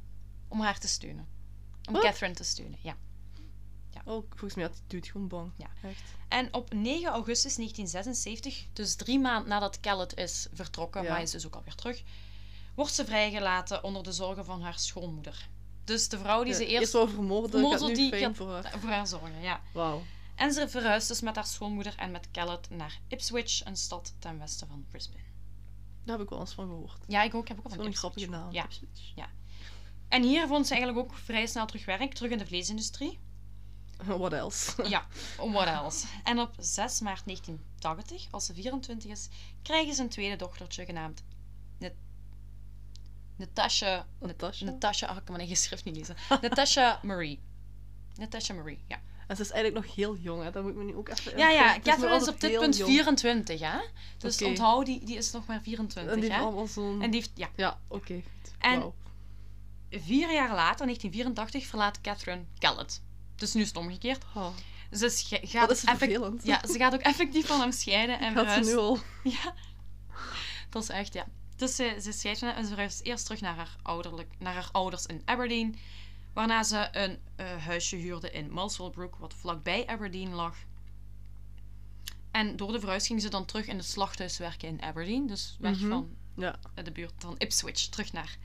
[0.49, 1.27] om haar te steunen.
[1.89, 1.95] Om?
[1.95, 2.97] Catherine te steunen, ja.
[4.05, 5.53] Oh, volgens mij had die dude gewoon bang.
[5.57, 5.71] Ja.
[5.89, 6.03] Echt.
[6.29, 11.07] En op 9 augustus 1976, dus drie maanden nadat Kellet is vertrokken, Ja.
[11.07, 12.03] maar hij is dus ook alweer terug,
[12.75, 15.49] wordt ze vrijgelaten onder de zorgen van haar schoonmoeder.
[15.85, 18.75] Dus de vrouw die Ja, ze eerst nu die gaat- voor haar.
[18.81, 19.61] voor haar zorgen, ja.
[19.73, 20.03] Wauw.
[20.35, 24.39] En ze verhuist dus met haar schoonmoeder en met Kellet naar Ipswich, een stad ten
[24.39, 25.21] westen van Brisbane.
[26.05, 26.99] Daar heb ik wel eens van gehoord.
[27.07, 27.43] Ja, ik ook.
[27.43, 28.53] Ik heb ook al van Zo'n Ipswich grappige naam.
[28.53, 28.65] Ja.
[28.65, 29.13] Ipswich.
[30.09, 33.19] En hier vond ze eigenlijk ook vrij snel terug werk, terug in de vleesindustrie.
[34.19, 34.89] What else?
[34.89, 36.07] Ja, what else?
[36.25, 39.29] En op 6 maart 1980, als ze 24 is,
[39.63, 41.23] krijgen ze een tweede dochtertje genaamd
[41.79, 41.93] Nat-
[43.37, 44.07] Natasha.
[44.21, 44.65] Natasha?
[44.65, 46.17] Natasha, ik kan mijn eigen schrift niet lezen.
[46.43, 47.41] Natasha Marie.
[48.15, 49.01] Natasha Marie, ja.
[49.27, 50.51] En ze is eigenlijk nog heel jong, hè?
[50.51, 51.39] Dat moet me nu ook even...
[51.39, 52.91] Ja, ja, Catherine is op dit punt jong.
[52.91, 53.79] 24, hè?
[54.19, 56.35] Dus onthoud, die, die is nog maar 24, En die hè?
[56.35, 57.03] heeft allemaal zo'n...
[57.03, 57.49] En die heeft, ja.
[57.57, 58.23] Ja, oké.
[58.59, 58.93] En-.
[59.91, 63.03] Vier jaar later, 1984, verlaat Catherine Kellett.
[63.43, 64.25] Dus nu is het omgekeerd.
[64.93, 66.45] Ze sch- gaat dat is vervelend.
[66.45, 68.99] Ja, ze gaat ook effectief van hem scheiden en Gaat ze nu al...
[69.43, 69.55] Ja,
[70.71, 71.27] dat is echt, ja.
[71.57, 74.55] Dus ze, ze scheidt van hem en ze verhuist eerst terug naar haar, ouderlijk, naar
[74.55, 75.77] haar ouders in Aberdeen.
[76.33, 80.57] Waarna ze een eh, huisje huurde in Muswell Brook, wat vlakbij Aberdeen lag.
[82.31, 85.27] En door de verhuis ging ze dan terug in het slachthuis werken in Aberdeen.
[85.27, 85.89] Dus weg Mhm.
[85.89, 88.37] van Ja, de buurt van Ipswich, terug naar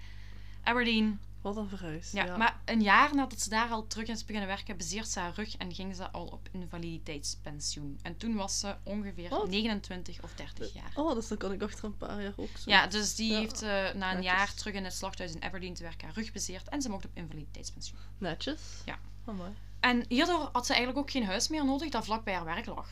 [0.64, 1.20] Aberdeen.
[1.54, 2.12] Wat een verhuis.
[2.12, 5.34] Ja, maar een jaar nadat ze daar al terug is beginnen werken, bezeert ze haar
[5.36, 8.00] rug en ging ze al op invaliditeitspensioen.
[8.02, 9.50] En toen was ze ongeveer Wat?
[9.50, 10.92] 29 of 30 jaar.
[10.96, 12.70] Oh, dus dan kan ik achter een paar jaar ook zo.
[12.70, 14.24] Ja, dus die Ja, heeft eh, na een netjes.
[14.24, 17.06] jaar terug in het slachthuis in Aberdeen te werken haar rug bezeerd en ze mocht
[17.06, 18.00] op invaliditeitspensioen.
[18.18, 18.62] Netjes.
[18.86, 19.00] Ja.
[19.26, 19.52] Amai.
[19.80, 22.66] En hierdoor had ze eigenlijk ook geen huis meer nodig dat vlak bij haar werk
[22.66, 22.90] lag.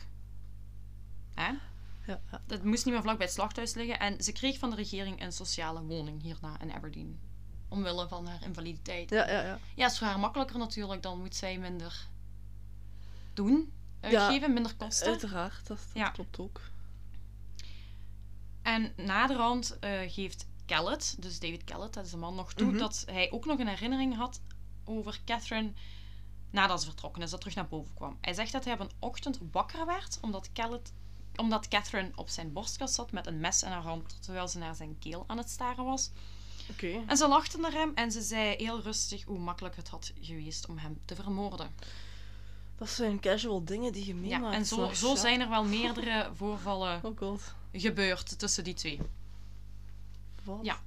[1.34, 1.50] Hè?
[2.06, 2.42] Ja, ja.
[2.46, 5.22] Dat moest niet meer vlak bij het slachthuis liggen en ze kreeg van de regering
[5.22, 7.20] een sociale woning hierna in Aberdeen.
[7.68, 9.10] Omwille van haar invaliditeit.
[9.10, 9.58] Ja, ja, ja.
[9.74, 12.08] Ja, het is voor haar makkelijker natuurlijk, dan moet zij minder
[13.34, 15.06] doen, uitgeven, minder kosten.
[15.06, 16.08] Uiteraard, dat, dat Ja.
[16.10, 16.60] klopt ook.
[18.62, 22.78] En naderhand eh geeft Kellett, dus David Kellett, dat is de man nog toe, Mhm.
[22.78, 24.40] dat hij ook nog een herinnering had
[24.84, 25.72] over Catherine
[26.50, 28.18] nadat ze vertrokken is, dat terug naar boven kwam.
[28.20, 30.92] Hij zegt dat hij op een ochtend wakker werd omdat, Kellett,
[31.36, 34.74] omdat Catherine op zijn borstkast zat met een mes in haar hand terwijl ze naar
[34.74, 36.10] zijn keel aan het staren was.
[37.06, 40.68] En ze lachte naar hem en ze zei heel rustig hoe makkelijk het had geweest
[40.68, 41.74] om hem te vermoorden.
[42.78, 44.54] Dat zijn casual dingen die je Ja, meemaakt.
[44.54, 45.16] en zo, zo ja.
[45.16, 47.38] zijn er wel meerdere voorvallen Oh
[47.72, 49.00] gebeurd tussen die twee.
[50.44, 50.78] Wat Ja.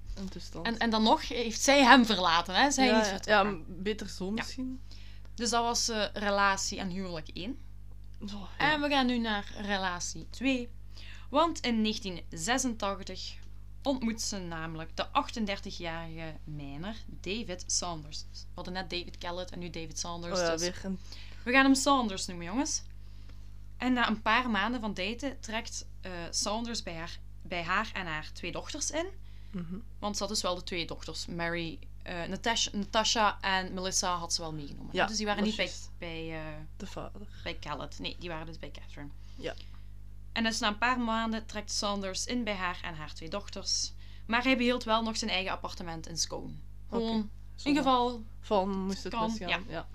[0.63, 2.71] En, en dan nog heeft zij hem verlaten, hè?
[2.71, 4.81] Zij ja, niet ja, ja, beter zo misschien.
[5.35, 7.57] Dus dat was eh, relatie en huwelijk 1.
[8.21, 8.73] Oh, ja.
[8.73, 10.69] En we gaan nu naar relatie 2.
[11.29, 13.37] Want in 1986
[13.81, 18.25] ontmoet ze namelijk de 38-jarige mijner David Saunders.
[18.31, 20.39] We hadden net David Kellett en nu David Saunders.
[20.39, 20.99] Oh ja, dus weer een...
[21.43, 22.83] we gaan hem Saunders noemen, jongens.
[23.77, 28.05] En na een paar maanden van daten trekt eh, Saunders bij haar, bij haar en
[28.05, 29.07] haar twee dochters in.
[29.51, 29.75] Mhm.
[29.99, 31.25] Want ze had dus wel de twee dochters.
[31.25, 34.89] Mary, eh, Natasha, Natasha en Melissa had ze wel meegenomen.
[34.91, 36.45] Ja, dus die waren niet bij, bij, eh,
[36.77, 37.21] De vader.
[37.43, 37.99] bij Kellett.
[37.99, 39.11] Nee, die waren dus bij Catherine.
[39.35, 39.53] Ja.
[40.31, 43.93] En dus na een paar maanden trekt Saunders in bij haar en haar twee dochters.
[44.25, 46.53] Maar hij behield wel nog zijn eigen appartement in Scone.
[46.89, 47.29] Gewoon
[47.63, 48.23] in geval...
[48.41, 49.59] Van moest het Kan, ja.
[49.67, 49.87] Ja.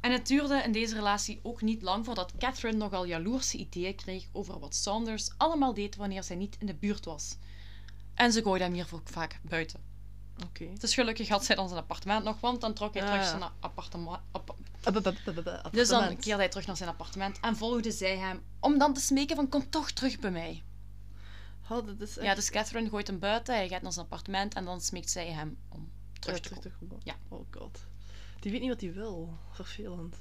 [0.00, 4.26] En het duurde in deze relatie ook niet lang voordat Catherine nogal jaloerse ideeën kreeg
[4.32, 7.36] over wat Saunders allemaal deed wanneer zij niet in de buurt was.
[8.14, 9.80] En ze gooide hem hiervoor vaak buiten.
[10.44, 10.66] Oké.
[10.78, 13.42] Dus gelukkig had zij dan zijn appartement nog, want dan trok hij Ja, terug zijn
[13.60, 14.20] appartement.
[14.30, 14.54] appa-
[15.70, 19.00] Dus dan keerde hij terug naar zijn appartement en volgde zij hem om dan te
[19.00, 20.62] smeken van kom toch terug bij mij.
[21.68, 22.26] Oh, dat is echt...
[22.26, 25.26] Ja, dus Catherine gooit hem buiten, hij gaat naar zijn appartement en dan smeekt zij
[25.26, 25.90] hem om
[26.20, 27.00] terug Ja, te komen.
[27.02, 27.14] Ja.
[27.28, 27.78] Oh god.
[28.40, 29.38] Die weet niet wat hij wil.
[29.50, 30.16] Vervelend.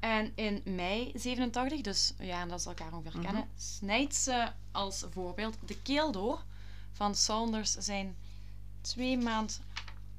[0.00, 3.24] En in mei 87, dus jaar nadat ze elkaar ongeveer Mhm.
[3.24, 6.42] kennen, snijdt ze als voorbeeld de keel door
[6.92, 8.16] van Saunders zijn
[8.80, 9.60] twee maand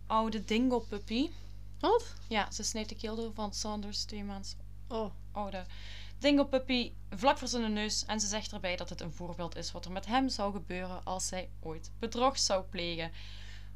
[0.07, 1.29] oude dingo puppy.
[1.79, 2.13] Wat?
[2.27, 4.55] Ja, ze snijdt de keel door van Saunders twee maand
[4.87, 5.11] Oh.
[5.31, 5.65] oude
[6.19, 9.71] dingo puppy vlak voor zijn neus en ze zegt erbij dat het een voorbeeld is
[9.71, 13.11] wat er met hem zou gebeuren als zij ooit bedrog zou plegen.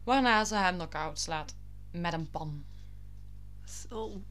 [0.03, 1.55] Waarna ze hem knock-out slaat
[1.91, 2.63] met een pan.
[3.89, 4.21] Zo.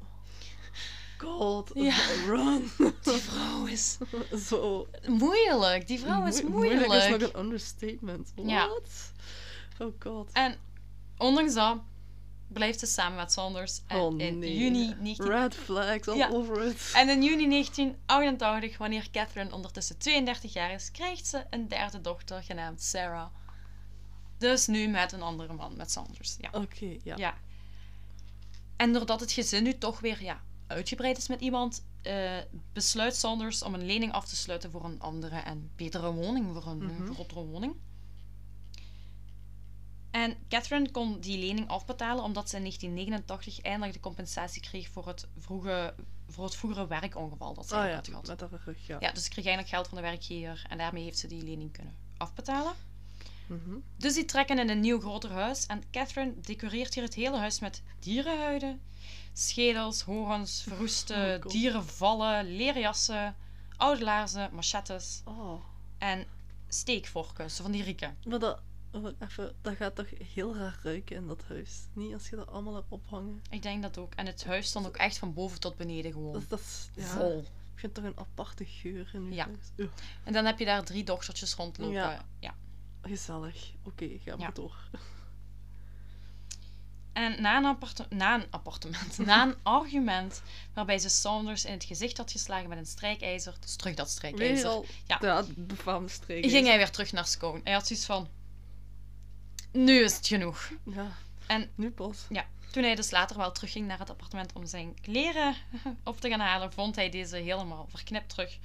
[1.19, 1.71] God.
[1.75, 1.97] Ja.
[2.27, 2.71] Run.
[3.03, 3.99] Die vrouw is
[4.49, 4.89] Zo.
[5.07, 5.87] moeilijk.
[5.87, 6.93] Die vrouw is Moe- moeilijk.
[6.93, 8.33] is nog een understatement.
[8.37, 8.69] Ja.
[8.69, 9.13] Wat?
[9.79, 10.31] Oh god.
[10.33, 10.57] En
[11.19, 11.79] ondanks dat
[12.53, 13.81] blijft ze samen met Saunders.
[13.87, 14.57] En oh in nee.
[14.59, 15.27] juni 19...
[15.27, 16.29] Red flags all Ja.
[16.29, 16.93] over it.
[16.95, 22.43] En in juni 1988, wanneer Catherine ondertussen 32 jaar is, krijgt ze een derde dochter
[22.43, 23.27] genaamd Sarah.
[24.39, 26.37] Dus nu met een andere man, met Saunders.
[26.41, 26.49] Ja.
[26.53, 27.17] Oké, ja.
[27.17, 27.35] ja.
[28.77, 32.39] En doordat het gezin nu toch weer ja, uitgebreid is met iemand, eh,
[32.73, 36.67] besluit Saunders om een lening af te sluiten voor een andere en betere woning, voor
[36.67, 37.03] een Mhm.
[37.03, 37.75] een grotere woning.
[40.11, 45.07] En Catherine kon die lening afbetalen omdat ze in 1989 eindelijk de compensatie kreeg voor
[45.07, 45.95] het, vroege,
[46.29, 48.27] voor het vroegere werkongeval dat ze Oh ja, had gehad.
[48.27, 48.97] met haar rug, ja.
[49.01, 51.73] Ja, dus ze kreeg eindelijk geld van de werkgever en daarmee heeft ze die lening
[51.73, 52.73] kunnen afbetalen.
[53.47, 53.77] Mhm.
[53.97, 57.61] Dus die trekken in een nieuw groter huis en Catherine decoreert hier het hele huis
[57.61, 58.81] met dierenhuiden,
[59.33, 63.37] schedels, horens, verroeste Oh dierenvallen, leerjassen,
[63.77, 65.63] oude laarzen, machettes Oh.
[65.99, 66.27] en
[66.69, 68.17] steekvorken, zo van die rieken.
[68.25, 68.61] Maar dat,
[68.93, 71.81] oh, even, dat gaat toch heel raar ruiken in dat huis?
[71.93, 73.43] Niet als je dat allemaal hebt ophangen.
[73.51, 74.15] Ik denk dat ook.
[74.15, 77.03] En het huis stond ook echt van boven tot beneden gewoon Dat, dat is ja,
[77.05, 77.39] vol.
[77.75, 79.45] Ik vind toch een aparte geur in je Ja.
[79.47, 79.89] huis.
[80.25, 81.95] En dan heb je daar drie dochtertjes rondlopen.
[81.95, 82.25] Ja.
[82.41, 82.55] ja.
[83.03, 83.73] gezellig.
[83.83, 84.51] Oké, ga maar Ja.
[84.55, 84.77] door.
[87.13, 90.43] En na een, aparte- na een appartement, na een argument
[90.75, 94.15] waarbij ze Saunders in het gezicht had geslagen met een strijkijzer, dus terug dat Weer
[94.17, 95.37] strijkijzer, al Ja.
[95.37, 96.45] het befaamde streek.
[96.47, 97.61] ging hij weer terug naar Scone.
[97.65, 98.29] Hij had zoiets van,
[99.73, 100.71] nu is het genoeg.
[100.85, 101.07] Ja.
[101.47, 102.27] En- nu pas.
[102.29, 105.55] Ja, toen hij dus later wel terugging naar het appartement om zijn kleren
[106.05, 108.59] op te gaan halen, vond hij deze helemaal verknipt terug.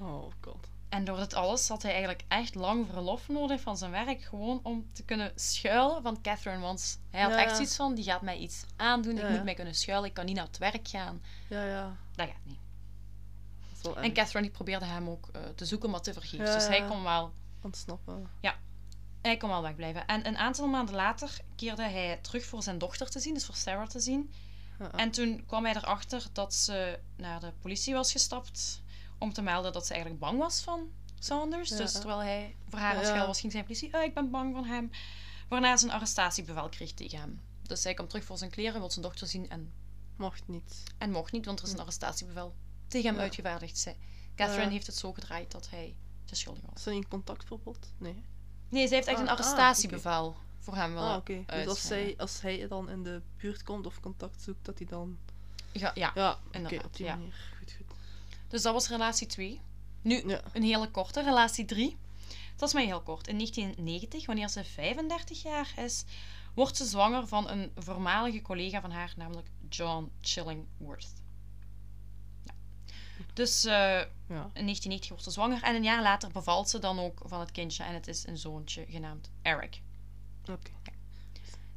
[0.00, 0.68] Oh god.
[0.88, 4.60] En door dit alles had hij eigenlijk echt lang verlof nodig van zijn werk, gewoon
[4.62, 6.60] om te kunnen schuilen van Catherine.
[6.62, 7.54] Want hij had Ja, echt ja.
[7.54, 9.34] zoiets van, die gaat mij iets aandoen, Ja, ik ja.
[9.34, 11.22] moet mij kunnen schuilen, ik kan niet naar het werk gaan.
[11.48, 11.96] Ja, ja.
[12.14, 12.58] Dat gaat niet.
[13.82, 14.12] Dat En.
[14.12, 16.48] Catherine die probeerde hem ook eh, te zoeken, maar te vergeefs.
[16.48, 16.86] Ja, Dus hij ja.
[16.88, 18.30] kon, wel, Ontsnappen.
[19.26, 20.06] Hij kon wel wegblijven.
[20.06, 23.54] En een aantal maanden later keerde hij terug voor zijn dochter te zien, dus voor
[23.54, 24.32] Sarah te zien.
[24.92, 28.82] En toen kwam hij erachter dat ze naar de politie was gestapt
[29.18, 31.68] om te melden dat ze eigenlijk bang was van Saunders.
[31.70, 31.76] Ja.
[31.76, 33.26] Dus terwijl hij voor haar Ja.
[33.26, 33.94] was, ging zijn politie.
[33.94, 34.90] "Oh, ik ben bang van hem.
[35.48, 37.42] Waarna ze een arrestatiebevel kreeg tegen hem.
[37.62, 39.72] Dus hij komt terug voor zijn kleren, wil zijn dochter zien en,
[40.16, 40.82] Mocht niet.
[40.98, 42.54] en mocht niet, want er is een arrestatiebevel
[42.88, 43.22] tegen hem Ja.
[43.22, 43.94] uitgevaardigd.
[44.34, 46.74] Catherine heeft het zo gedraaid dat hij te schuldig was.
[46.80, 47.92] Is er een contactverbod?
[47.98, 48.24] Nee.
[48.74, 51.44] Nee, ze heeft echt Ah, een ah, arrestatiebevel voor hem willen Ah, oké.
[51.46, 54.86] Dus als, zij, als hij dan in de buurt komt of contact zoekt, dat hij
[54.86, 55.18] dan...
[55.72, 56.10] Ja, ja.
[56.14, 57.16] Ja, Inderdaad, op die ja.
[57.16, 57.34] manier.
[57.58, 57.96] Goed, goed.
[58.48, 59.60] Dus dat was relatie 2.
[60.02, 60.40] Nu, Ja.
[60.52, 61.96] een hele korte, relatie 3.
[62.56, 63.26] Dat is maar heel kort.
[63.28, 66.04] In 1990, wanneer ze 35 jaar is,
[66.54, 71.12] wordt ze zwanger van een voormalige collega van haar, namelijk John Chillingworth.
[73.32, 74.50] Dus Ja.
[74.54, 77.50] in 1990 wordt ze zwanger en een jaar later bevalt ze dan ook van het
[77.50, 79.80] kindje en het is een zoontje genaamd Eric.
[80.50, 80.70] Oké.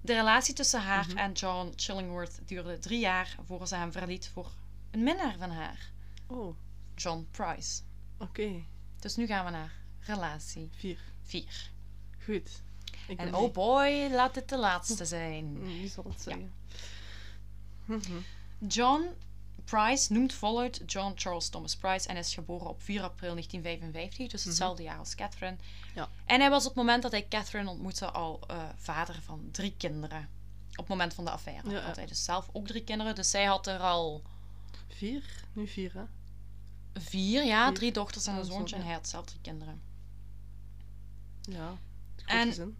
[0.02, 1.18] De relatie tussen haar Mhm.
[1.18, 4.52] en John Chillingworth duurde drie jaar voor ze hem verliet voor
[4.92, 5.92] een minnaar van haar,
[6.28, 6.56] Oh,
[6.96, 7.82] John Price.
[8.18, 8.64] oké.
[9.00, 11.00] Dus nu gaan we naar relatie Vier.
[11.24, 11.72] 4.
[12.24, 12.62] Goed.
[13.08, 15.60] Ik En oh boy, laat dit de laatste zijn.
[15.64, 16.54] Wie zal het zeggen?
[17.86, 18.12] Mhm.
[18.68, 19.06] John
[19.64, 24.44] Price noemt voluit John Charles Thomas Price en is geboren op 4 april 1955, dus
[24.44, 25.58] hetzelfde jaar als Catherine.
[25.96, 26.10] Ja.
[26.26, 29.74] En hij was op het moment dat hij Catherine ontmoette al eh, vader van drie
[29.78, 30.30] kinderen.
[30.70, 33.30] Op het moment van de affaire Ja, had hij dus zelf ook drie kinderen, dus
[33.30, 34.24] zij had er al
[34.88, 35.24] Vier?
[35.54, 36.04] Nu vier, hè?
[37.02, 37.76] vier, ja, Vier.
[37.76, 39.82] drie dochters en een zo, zoontje en hij had zelf drie kinderen.
[41.42, 41.78] Ja.
[42.26, 42.78] En- gezin.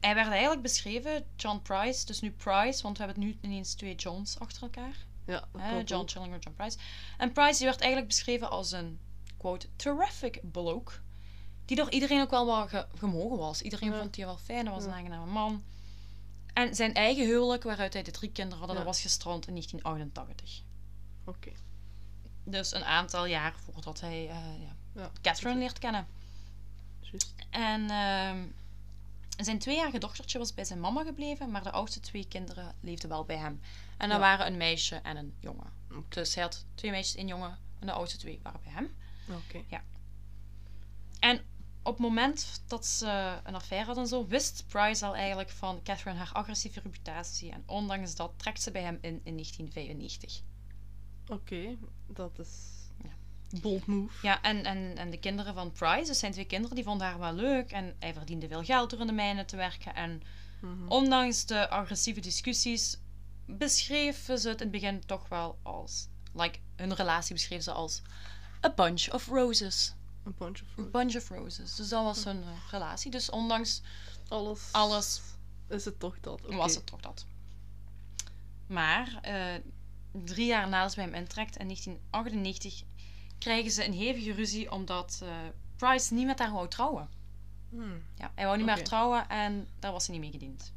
[0.00, 3.74] Hij werd eigenlijk beschreven, John Price, dus nu Price, want we hebben het nu ineens
[3.74, 5.05] twee Johns achter elkaar.
[5.26, 5.44] Ja,
[5.84, 6.10] John ook.
[6.10, 6.78] Chillinger, John Price.
[7.18, 8.98] En Price die werd eigenlijk beschreven als een,
[9.36, 10.92] quote, terrific bloke.
[11.64, 13.62] Die door iedereen ook wel wel ge- gemogen was.
[13.62, 13.98] Iedereen Ja.
[13.98, 15.64] vond die wel fijn, hij was een aangename man.
[16.52, 20.62] En zijn eigen huwelijk, waaruit hij de drie kinderen had, dat was gestrand in 1988.
[21.24, 21.50] Oké.
[22.44, 24.42] Dus een aantal jaar voordat hij ja,
[24.94, 25.10] Ja.
[25.22, 26.06] Catherine leert kennen.
[27.00, 27.34] Juist.
[27.50, 28.44] En ehm,
[29.44, 33.24] zijn tweejarige dochtertje was bij zijn mama gebleven, maar de oudste twee kinderen leefden wel
[33.24, 33.60] bij hem.
[33.96, 34.18] En dat Ja.
[34.18, 35.72] waren een meisje en een jongen.
[36.08, 38.94] Dus hij had twee meisjes, één jongen en de oudste twee waren bij hem.
[39.30, 39.80] Oké.
[41.20, 41.40] En
[41.82, 45.82] op het moment dat ze een affaire hadden en zo, wist Price al eigenlijk van
[45.82, 47.50] Catherine haar agressieve reputatie.
[47.52, 50.42] En ondanks dat trekt ze bij hem in in 1995.
[51.28, 52.48] Oké, dat is...
[53.02, 53.10] Ja.
[53.60, 54.26] Bold move.
[54.26, 57.18] Ja, en, en, en de kinderen van Price, dus zijn twee kinderen, die vonden haar
[57.18, 57.70] wel leuk.
[57.72, 59.94] En hij verdiende veel geld door in de mijnen te werken.
[59.94, 60.22] En
[60.60, 60.88] Mhm.
[60.88, 62.98] ondanks de agressieve discussies
[63.46, 66.08] beschreven ze het in het begin toch wel als...
[66.32, 68.02] Like, hun relatie beschreef ze als...
[68.64, 69.94] A bunch of roses.
[70.24, 70.90] Een bunch of A roses.
[70.90, 71.74] bunch of roses.
[71.74, 73.10] Dus dat was hun eh, relatie.
[73.10, 73.82] Dus ondanks
[74.28, 74.68] Alles.
[74.72, 75.20] alles
[75.68, 76.40] Is het toch dat?
[76.40, 77.26] Was het toch dat.
[78.66, 79.54] Maar eh,
[80.24, 82.82] drie jaar nadat ze bij hem intrekt, in 1998,
[83.38, 85.28] krijgen ze een hevige ruzie omdat eh,
[85.76, 87.08] Price niet met haar wou trouwen.
[87.70, 88.02] Hmm.
[88.14, 90.72] Ja, hij wou niet meer trouwen en daar was ze niet mee gediend.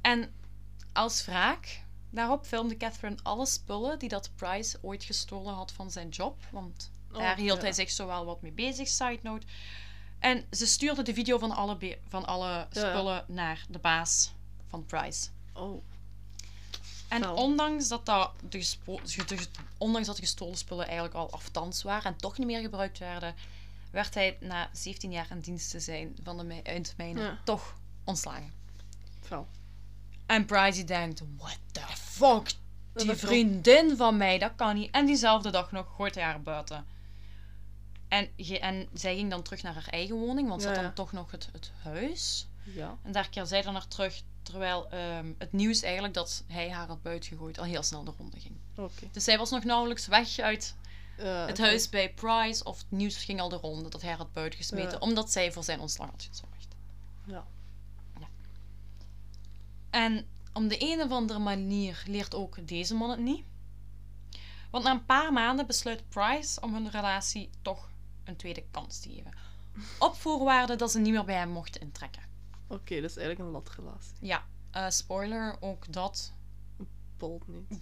[0.00, 0.32] En
[0.92, 6.08] als wraak daarop filmde Catherine alle spullen die dat Price ooit gestolen had van zijn
[6.08, 6.42] job.
[6.50, 7.62] Want Oh, daar hield ja.
[7.62, 9.46] hij zich zo wel wat mee bezig, side note.
[10.18, 14.32] En ze stuurde de video van alle, van alle spullen naar de baas
[14.68, 15.28] van Price.
[15.52, 15.82] Oh.
[17.08, 18.76] En ondanks dat, dat de,
[19.78, 23.34] ondanks dat de gestolen spullen eigenlijk al aftans waren en toch niet meer gebruikt werden,
[23.90, 26.62] werd hij na 17 jaar in dienst te zijn van de
[26.96, 27.38] mijnen Ja.
[27.44, 28.52] toch ontslagen.
[29.20, 29.46] Fel.
[30.32, 32.52] En die denkt, what the fuck,
[32.94, 34.90] die vriendin van mij, dat kan niet.
[34.90, 36.86] En diezelfde dag nog gooit hij haar buiten.
[38.08, 38.28] En,
[38.60, 40.86] en zij ging dan terug naar haar eigen woning, want ze Ja, had ja.
[40.88, 42.46] dan toch nog het, het huis.
[42.62, 42.98] Ja.
[43.02, 46.86] En daar keerde zij dan naar terug, terwijl ehm, het nieuws eigenlijk dat hij haar
[46.86, 48.54] had buitengegooid al heel snel de ronde ging.
[48.76, 49.08] Oké.
[49.12, 50.74] Dus zij was nog nauwelijks weg uit
[51.16, 54.18] Eh, het huis bij Price of het nieuws ging al de ronde dat hij haar
[54.18, 54.98] had buitengesmeten, Ja.
[54.98, 56.68] omdat zij voor zijn ontslag had gezorgd.
[57.24, 57.44] Ja.
[59.92, 63.44] En om de een of andere manier leert ook deze man het niet.
[64.70, 67.90] Want na een paar maanden besluit Price om hun relatie toch
[68.24, 69.32] een tweede kans te geven.
[69.98, 72.22] Op voorwaarde dat ze niet meer bij hem mochten intrekken.
[72.66, 74.12] Oké, dat is eigenlijk een latrelatie.
[74.20, 76.32] Ja, eh, spoiler, ook dat
[77.16, 77.80] Bolt niet.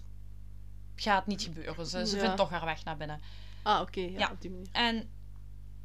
[0.95, 1.87] gaat niet gebeuren.
[1.87, 2.23] Ze, ze Ja.
[2.23, 3.21] vindt toch haar weg naar binnen.
[3.63, 4.01] Ah, oké.
[4.01, 4.31] ja, Ja.
[4.31, 4.69] op die manier.
[4.73, 5.11] En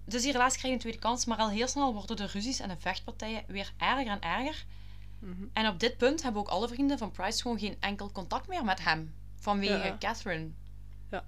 [0.05, 2.69] dus die relatie krijgt een tweede kans, maar al heel snel worden de ruzies en
[2.69, 4.65] de vechtpartijen weer erger en erger.
[5.26, 5.45] Mhm.
[5.53, 8.63] En op dit punt hebben ook alle vrienden van Price gewoon geen enkel contact meer
[8.63, 9.15] met hem.
[9.36, 9.97] Vanwege Ja.
[9.99, 10.49] Catherine.
[11.11, 11.23] Ja.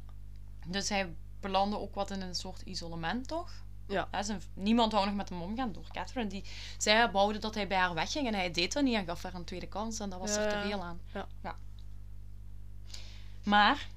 [0.67, 3.51] Dus hij belandde ook wat in een soort isolement, toch?
[3.87, 4.07] Ja.
[4.23, 6.29] Zijn- niemand wou nog met hem omgaan door Catherine.
[6.29, 6.43] Die,
[6.77, 9.33] zij woude dat hij bij haar wegging en hij deed dat niet en gaf haar
[9.33, 9.99] een tweede kans.
[9.99, 10.61] En dat was er te Ja.
[10.63, 10.99] veel aan.
[11.43, 11.55] Ja.
[13.43, 13.87] Maar,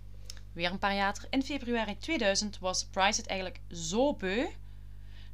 [0.52, 4.46] weer een paar jaar later, in februari 2000, was Price het eigenlijk zo beu.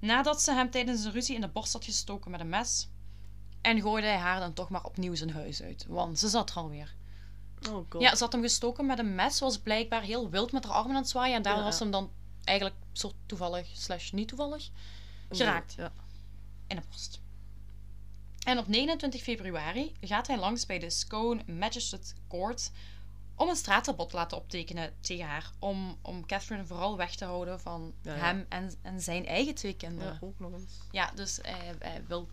[0.00, 2.88] Nadat ze hem tijdens een ruzie in de borst had gestoken met een mes.
[3.66, 5.84] En gooide hij haar dan toch maar opnieuw zijn huis uit.
[5.88, 6.94] Want ze zat er alweer.
[7.68, 8.00] Oh god.
[8.02, 9.38] Ja, ze had hem gestoken met een mes.
[9.40, 11.36] Was blijkbaar heel wild met haar armen aan het zwaaien.
[11.36, 11.68] En daarom Ja.
[11.68, 12.10] was hem dan
[12.44, 14.68] eigenlijk soort toevallig, slash niet toevallig,
[15.30, 15.92] geraakt Ja.
[16.66, 17.20] in de borst.
[18.46, 22.70] En op 29 februari gaat hij langs bij de Scone Magistrate Court
[23.34, 25.50] om een straatverbod te laten optekenen tegen haar.
[25.58, 28.18] Om, om Catherine vooral weg te houden van Ja, ja.
[28.20, 30.12] hem en, en zijn eigen twee kinderen.
[30.12, 31.12] ja, Ja, ook nog eens.
[31.14, 32.28] dus hij, hij wil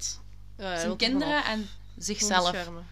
[0.58, 2.86] Ja, hij zijn er kinderen en zichzelf beschermen.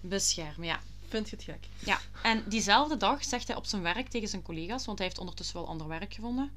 [0.00, 0.66] beschermen.
[0.66, 0.80] Ja.
[1.08, 1.66] Vind je het gek?
[1.78, 5.20] Ja, en diezelfde dag zegt hij op zijn werk tegen zijn collega's, want hij heeft
[5.20, 6.50] ondertussen wel ander werk gevonden,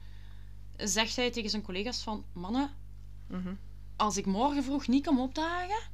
[0.77, 2.69] zegt hij tegen zijn collega's van, mannen,
[3.27, 3.53] Mhm.
[3.95, 5.89] als ik morgen vroeg niet kom opdagen,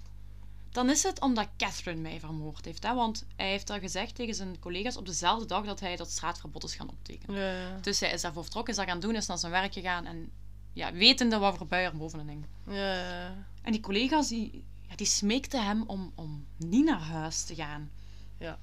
[0.70, 2.84] dan is het omdat Catherine mij vermoord heeft.
[2.84, 2.94] Hè?
[2.94, 6.64] Want hij heeft dat gezegd tegen zijn collega's op dezelfde dag dat hij dat straatverbod
[6.64, 7.36] is gaan optekenen.
[7.42, 7.78] Ja, ja.
[7.82, 10.32] Dus hij is daarvoor vertrokken, is dat gaan doen, is naar zijn werk gegaan en
[10.78, 12.46] ja, wetende wat voor bui er bovenin hing.
[12.68, 13.34] Ja.
[13.62, 17.90] En die collega's die, ja, die smeekten hem om, om niet naar huis te gaan.
[18.38, 18.60] Ja.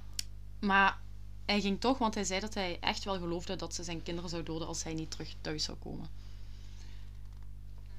[0.61, 0.99] Maar
[1.45, 4.31] hij ging toch, want hij zei dat hij echt wel geloofde dat ze zijn kinderen
[4.31, 6.09] zou doden als hij niet terug thuis zou komen.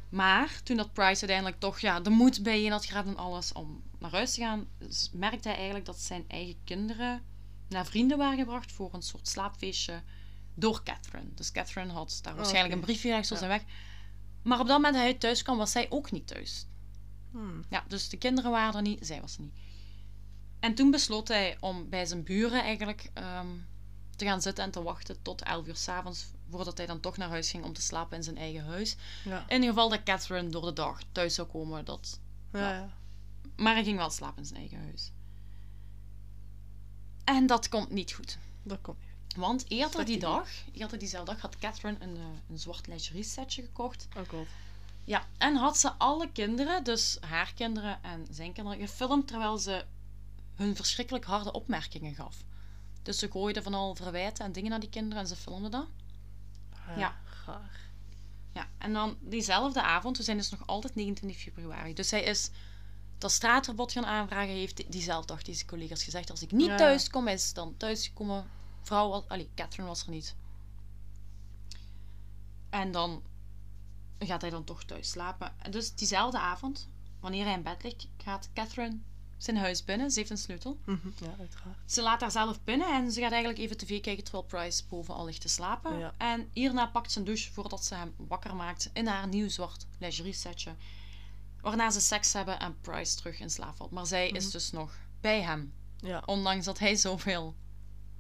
[0.10, 3.82] Maar toen dat Price uiteindelijk toch ja, de moed bijeen had gehad en alles om
[4.00, 7.22] naar huis te gaan, s- merkte hij eigenlijk dat zijn eigen kinderen
[7.70, 10.02] naar vrienden waren gebracht voor een soort slaapfeestje
[10.54, 11.30] door Catherine.
[11.36, 12.82] Dus Catherine had daar waarschijnlijk oké.
[12.82, 13.38] een briefje voor Ja.
[13.38, 13.64] zijn weg.
[14.46, 16.66] Maar op dat moment dat hij thuis kwam, was zij ook niet thuis.
[17.32, 17.64] Hmm.
[17.70, 19.54] Ja, dus de kinderen waren er niet, zij was er niet.
[20.60, 23.48] En toen besloot hij om bij zijn buren eigenlijk ehm,
[24.16, 27.30] te gaan zitten en te wachten tot 11 uur s'avonds, voordat hij dan toch naar
[27.30, 28.96] huis ging om te slapen in zijn eigen huis.
[29.24, 29.46] Ja.
[29.48, 32.20] In het geval dat Catherine door de dag thuis zou komen, dat...
[32.52, 32.90] Ja, ja.
[33.56, 35.12] maar hij ging wel slapen in zijn eigen huis.
[37.24, 38.38] En dat komt niet goed.
[38.64, 39.15] Dat komt niet.
[39.36, 43.62] Want eerder die dag, eerder diezelfde dag, had Catherine een, eh, een zwart lingerie setje
[43.62, 44.08] gekocht.
[44.18, 44.48] Oh god.
[45.04, 49.86] Ja, en had ze alle kinderen, dus haar kinderen en zijn kinderen, gefilmd terwijl ze
[50.56, 52.38] hun verschrikkelijk harde opmerkingen gaf.
[53.04, 55.88] Dus ze gooide van al verwijten en dingen naar die kinderen en ze filmde dat.
[56.98, 57.18] Ja.
[57.26, 57.80] Gaar.
[58.54, 62.50] Ja, en dan diezelfde avond, we zijn dus nog altijd 29 februari, dus hij is
[63.18, 66.78] dat straatverbod gaan aanvragen, heeft die- diezelfde dag deze collega's gezegd, als ik niet Ja.
[66.78, 68.50] thuis kom, is dan thuisgekomen.
[68.86, 70.36] Vrouw was, allee, Catherine was er niet.
[72.70, 73.24] En dan
[74.20, 75.54] gaat hij dan toch thuis slapen.
[75.62, 76.88] En dus diezelfde avond,
[77.20, 78.98] wanneer hij in bed ligt, gaat Catherine
[79.38, 80.12] zijn huis binnen.
[80.12, 80.78] Ze heeft een sleutel.
[80.86, 81.08] Mhm.
[81.20, 81.78] Ja, uiteraard.
[81.86, 85.26] Ze laat haar zelf binnen en ze gaat eigenlijk even tv kijken terwijl Price bovenal
[85.26, 85.98] ligt te slapen.
[86.00, 86.14] Ja.
[86.18, 89.86] En hierna pakt ze een douche voordat ze hem wakker maakt in haar nieuw zwart
[90.00, 90.76] lingerie setje.
[91.62, 93.92] Waarna ze seks hebben en Price terug in slaap valt.
[93.92, 94.52] Maar zij is Mhm.
[94.52, 95.74] dus nog bij hem.
[95.98, 96.24] Ja.
[96.26, 97.56] Ondanks dat hij zoveel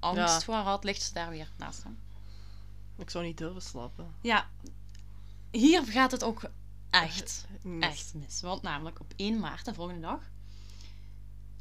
[0.05, 0.39] angst Ja.
[0.39, 1.97] voor had, ligt ze daar weer naast hem.
[2.97, 4.15] Ik zou niet durven slapen.
[4.21, 4.49] Ja,
[5.51, 6.41] hier gaat het ook
[6.89, 7.85] echt, Mis.
[7.89, 8.41] echt mis.
[8.41, 10.19] Want namelijk op 1 maart, de volgende dag,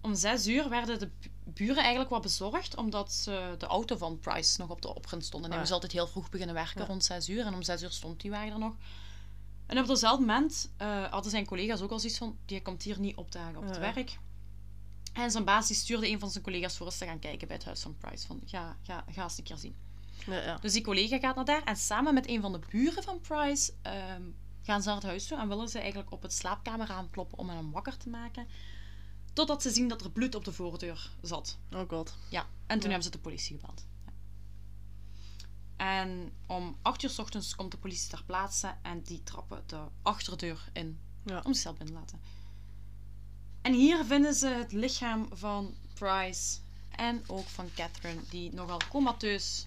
[0.00, 4.18] om 6 uur werden de bu- buren eigenlijk wat bezorgd, omdat ze de auto van
[4.18, 5.42] Price nog op de oprit stond.
[5.44, 5.58] En hij Ah.
[5.60, 6.86] moest altijd heel vroeg beginnen werken, Ja.
[6.86, 7.46] rond 6 uur.
[7.46, 8.74] En om 6 uur stond die wagen er nog.
[9.66, 13.00] En op datzelfde moment eh, hadden zijn collega's ook al zoiets van, die komt hier
[13.00, 13.92] niet opdagen op het Ja, ja.
[13.94, 14.18] werk.
[15.14, 17.56] En zijn baas die stuurde een van zijn collega's voor eens te gaan kijken bij
[17.56, 18.26] het huis van Price.
[18.26, 19.74] Van, ga, ga, ga eens een keer zien.
[20.26, 20.56] Ja, ja.
[20.56, 23.72] Dus die collega gaat naar daar en samen met een van de buren van Price
[23.82, 24.22] ehm,
[24.62, 27.48] gaan ze naar het huis toe en willen ze eigenlijk op het slaapkamer aankloppen om
[27.48, 28.46] hem wakker te maken.
[29.32, 31.58] Totdat ze zien dat er bloed op de voordeur zat.
[31.72, 32.14] Oh god.
[32.30, 32.84] Ja, en toen Ja.
[32.86, 33.86] hebben ze de politie gebeld.
[35.76, 39.80] En om 8 uur s ochtends komt de politie ter plaatse en die trappen de
[40.02, 42.20] achterdeur in om zichzelf binnen te laten.
[43.64, 46.58] En hier vinden ze het lichaam van Price
[46.90, 49.66] en ook van Catherine, die nogal comateus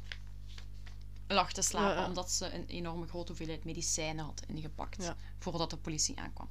[1.28, 2.08] lag te slapen, Ja, ja.
[2.08, 5.16] omdat ze een enorme grote hoeveelheid medicijnen had ingepakt Ja.
[5.39, 6.48] voordat de politie aankwam.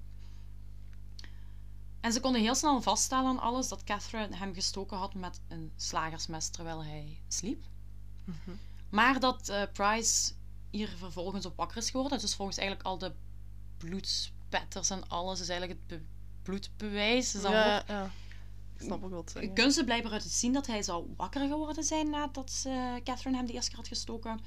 [2.01, 5.73] En ze konden heel snel vaststellen aan alles dat Catherine hem gestoken had met een
[5.77, 7.65] slagersmes terwijl hij sliep.
[8.25, 8.57] Mhm.
[8.89, 10.33] Maar dat eh, Price
[10.71, 12.19] hier vervolgens op wakker is geworden.
[12.19, 13.13] Dus volgens eigenlijk al de
[13.77, 16.01] bloedspetters en alles is eigenlijk het
[16.47, 17.35] bloedbewijs.
[17.35, 17.89] Is dat ja, woord.
[17.89, 18.11] ja.
[18.79, 19.33] Ik snap ook wat.
[19.33, 23.37] Kunnen ze blijkbaar uit het zien dat hij zou wakker geworden zijn nadat ze Catherine
[23.37, 24.41] hem de eerste keer had gestoken.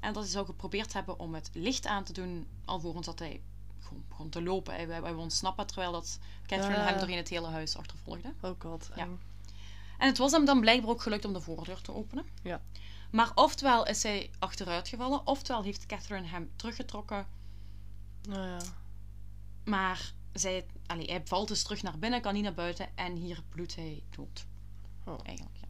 [0.00, 3.40] En dat hij zou geprobeerd hebben om het licht aan te doen, alvorens dat hij
[3.78, 4.74] gewoon begon te lopen.
[4.74, 6.84] Hij, hij, ontsnappen terwijl dat Catherine Ja.
[6.84, 8.32] hem doorheen het hele huis achtervolgde.
[8.40, 8.88] Oh god.
[8.96, 9.02] Ja.
[9.02, 9.20] eng.
[9.98, 12.24] En het was hem dan blijkbaar ook gelukt om de voordeur te openen.
[12.42, 12.60] Ja.
[13.10, 17.26] Maar oftewel is hij achteruit gevallen, oftewel heeft Catherine hem teruggetrokken.
[18.22, 18.58] Nou ja.
[19.64, 23.42] Maar zij, allee, hij valt dus terug naar binnen, kan niet naar buiten en hier
[23.48, 24.46] bloedt hij dood.
[25.04, 25.18] Oh.
[25.22, 25.66] Eigenlijk, ja.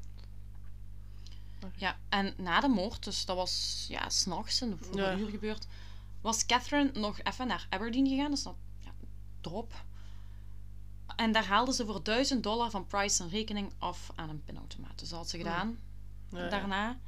[1.76, 5.16] Ja, en na de moord, dus dat was ja, s'nachts in de vroege Ja.
[5.16, 5.66] uur gebeurd,
[6.20, 8.90] was Catherine nog even naar Aberdeen gegaan, dus dat ja,
[9.40, 9.84] drop.
[11.16, 14.98] En daar haalde ze voor 1000 dollar van Price een rekening af aan een pinautomaat.
[14.98, 15.78] Dus dat had ze gedaan.
[16.30, 16.48] Ja, ja.
[16.48, 16.98] daarna.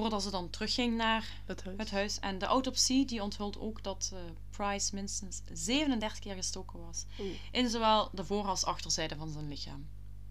[0.00, 1.76] Voordat ze dan terugging naar Het huis.
[1.78, 2.18] het huis.
[2.20, 4.18] En de autopsie die onthult ook dat eh,
[4.50, 7.04] Price minstens 37 keer gestoken was.
[7.20, 7.34] Oeh.
[7.52, 9.88] In zowel de voor- als achterzijde van zijn lichaam.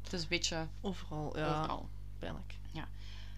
[0.10, 1.60] Dus een beetje Overal, ja.
[1.60, 1.90] overal.
[2.20, 2.56] Pijnlijk.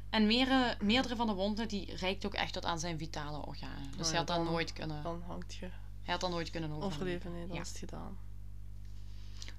[0.10, 3.84] En meerdere, meerdere van de wonden die reikt ook echt tot aan zijn vitale organen.
[3.84, 5.66] Dus Oh hij ja, had dat dan- nooit kunnen, Dan hangt je
[6.02, 6.96] hij had dat nooit kunnen overleven.
[6.98, 7.32] overleven.
[7.34, 7.62] Nee, dan Ja.
[7.62, 8.18] is het gedaan.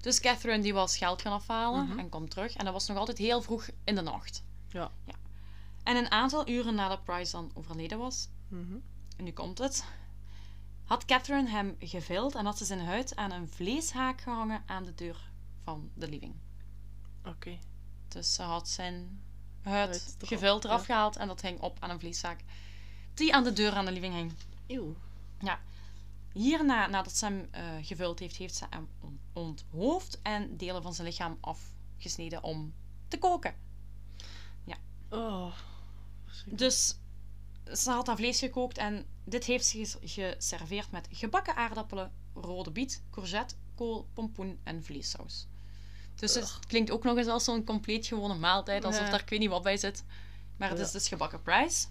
[0.01, 1.99] Dus Catherine die was geld gaan afhalen Mhm.
[1.99, 2.53] en komt terug.
[2.55, 4.43] En dat was nog altijd heel vroeg in de nacht.
[4.69, 4.91] Ja.
[5.05, 5.13] ja.
[5.83, 8.75] En een aantal uren nadat Price dan overleden was, Mhm.
[9.17, 9.85] en nu komt het,
[10.83, 14.95] had Catherine hem gevild en had ze zijn huid aan een vleeshaak gehangen aan de
[14.95, 15.31] deur
[15.63, 16.35] van de living.
[17.25, 17.59] Oké.
[18.07, 19.21] Dus ze had zijn
[19.61, 20.85] huid gevild eraf ja.
[20.85, 22.43] gehaald en dat hing op aan een vleeshaak
[23.13, 24.31] die aan de deur aan de living hing.
[24.67, 24.95] Eeuw.
[26.33, 30.93] Hierna, nadat ze hem eh, gevuld heeft, heeft ze hem on- onthoofd en delen van
[30.93, 32.73] zijn lichaam afgesneden om
[33.07, 33.55] te koken.
[35.13, 35.53] Oh.
[36.45, 36.95] Dus
[37.73, 42.71] ze had dat vlees gekookt en dit heeft ze ges- geserveerd met gebakken aardappelen, rode
[42.71, 45.47] biet, courgette, kool, pompoen en vleessaus.
[46.15, 49.39] Dus het klinkt ook nog eens als zo'n compleet gewone maaltijd, alsof daar ik weet
[49.39, 50.03] niet wat bij zit.
[50.57, 51.87] Maar het is dus gebakken price.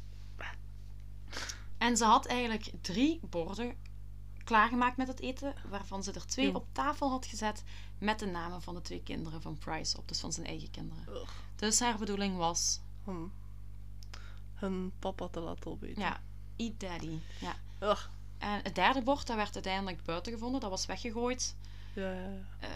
[1.78, 3.74] En ze had eigenlijk drie borden
[4.44, 7.62] klaargemaakt met het eten, waarvan ze er twee op tafel had gezet
[7.98, 11.05] met de namen van de twee kinderen van Price op, dus van zijn eigen kinderen.
[11.09, 11.30] Ugh.
[11.57, 13.32] Dus haar bedoeling was, Om
[14.61, 16.03] hun papa te laten opeten.
[16.03, 16.21] ja,
[16.57, 17.19] eat daddy.
[17.41, 17.55] Ja.
[17.83, 18.07] Ugh.
[18.39, 21.57] En het derde bord, dat werd uiteindelijk buiten gevonden, dat was weggegooid.
[21.95, 22.47] Ja, ja, ja.
[22.61, 22.71] Eh,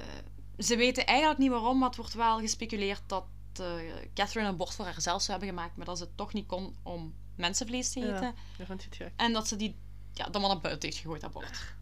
[0.58, 3.24] ze weten eigenlijk niet waarom, maar het wordt wel gespeculeerd dat
[3.60, 3.66] eh,
[4.14, 6.76] Catherine een bord voor haarzelf zou hebben gemaakt, maar dat ze het toch niet kon
[6.82, 8.06] om mensenvlees te Ja.
[8.14, 8.34] eten.
[8.58, 9.12] Je het gek.
[9.16, 9.76] En dat ze die
[10.12, 11.74] ja, dan maar naar buiten heeft gegooid, dat bord.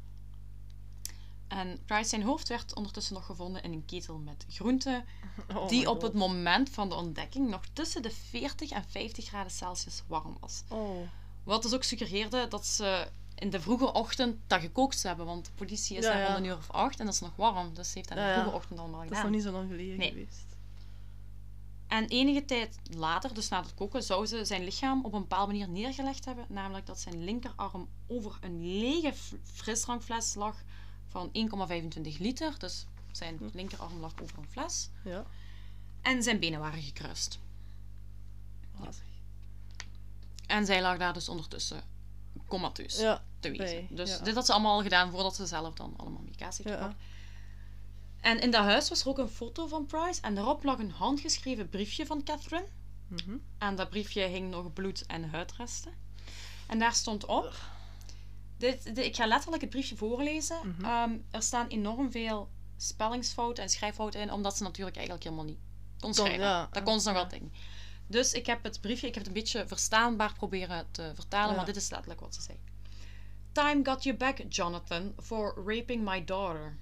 [1.52, 5.04] En Price zijn hoofd werd ondertussen nog gevonden in een ketel met groenten,
[5.56, 9.52] Oh die op het moment van de ontdekking nog tussen de 40 en 50 graden
[9.52, 10.62] Celsius warm was.
[10.68, 11.00] Oh.
[11.44, 15.52] Wat dus ook suggereerde dat ze in de vroege ochtend dat gekookt hebben, want de
[15.52, 16.36] politie is Ja, daar ja.
[16.36, 18.30] een uur of acht en dat is nog warm, dus ze heeft dat in de
[18.30, 19.32] Ja, vroege ochtend allemaal Dat is gedaan.
[19.32, 20.08] nog niet zo lang geleden Nee.
[20.08, 20.44] geweest.
[21.86, 25.52] En enige tijd later, dus na het koken, zou ze zijn lichaam op een bepaalde
[25.52, 26.44] manier neergelegd hebben.
[26.48, 30.62] Namelijk dat zijn linkerarm over een lege frisdrankfles lag
[31.12, 31.30] van
[32.08, 32.58] 1,25 liter.
[32.58, 34.88] Dus zijn linkerarm lag over een fles.
[35.04, 35.24] Ja.
[36.00, 37.38] En zijn benen waren gekruist.
[38.76, 39.04] Wazig.
[40.46, 41.82] En zij lag daar dus ondertussen
[42.46, 43.24] comateus Ja.
[43.40, 43.86] te wezen.
[43.90, 44.24] Dus ja.
[44.24, 46.96] dit had ze allemaal al gedaan voordat ze zelf dan allemaal medicatie heeft Ja.
[48.20, 50.20] En in dat huis was er ook een foto van Price.
[50.20, 52.66] En daarop lag een handgeschreven briefje van Catherine.
[53.06, 53.36] Mhm.
[53.58, 55.92] Aan dat briefje hing nog bloed en huidresten.
[56.66, 57.54] En daar stond op.
[58.62, 60.58] Dit, dit- ik ga letterlijk het briefje voorlezen.
[60.68, 60.84] Mhm.
[60.84, 65.58] Ehm, er staan enorm veel spellingsfouten en schrijffouten in, omdat ze natuurlijk eigenlijk helemaal niet
[66.00, 66.40] kon schrijven.
[66.40, 67.22] ja, dat kon ze nog ja.
[67.22, 67.52] wel dingen.
[68.06, 71.56] Dus ik heb het briefje, ik heb het een beetje verstaanbaar proberen te vertalen, Ja.
[71.56, 72.58] maar dit is letterlijk wat ze zei.
[73.52, 76.78] Time got you back, Jonathan, for raping my daughter.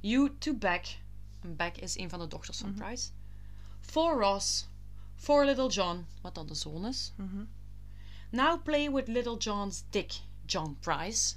[0.00, 0.84] You to back,
[1.40, 2.78] en back is een van de dochters van Mhm.
[2.78, 3.08] Price.
[3.80, 4.66] For Ross,
[5.16, 7.12] for little John, wat dan de zoon is.
[7.16, 7.44] Mhm.
[8.30, 10.12] Now play with little John's dick,
[10.46, 11.34] John Price.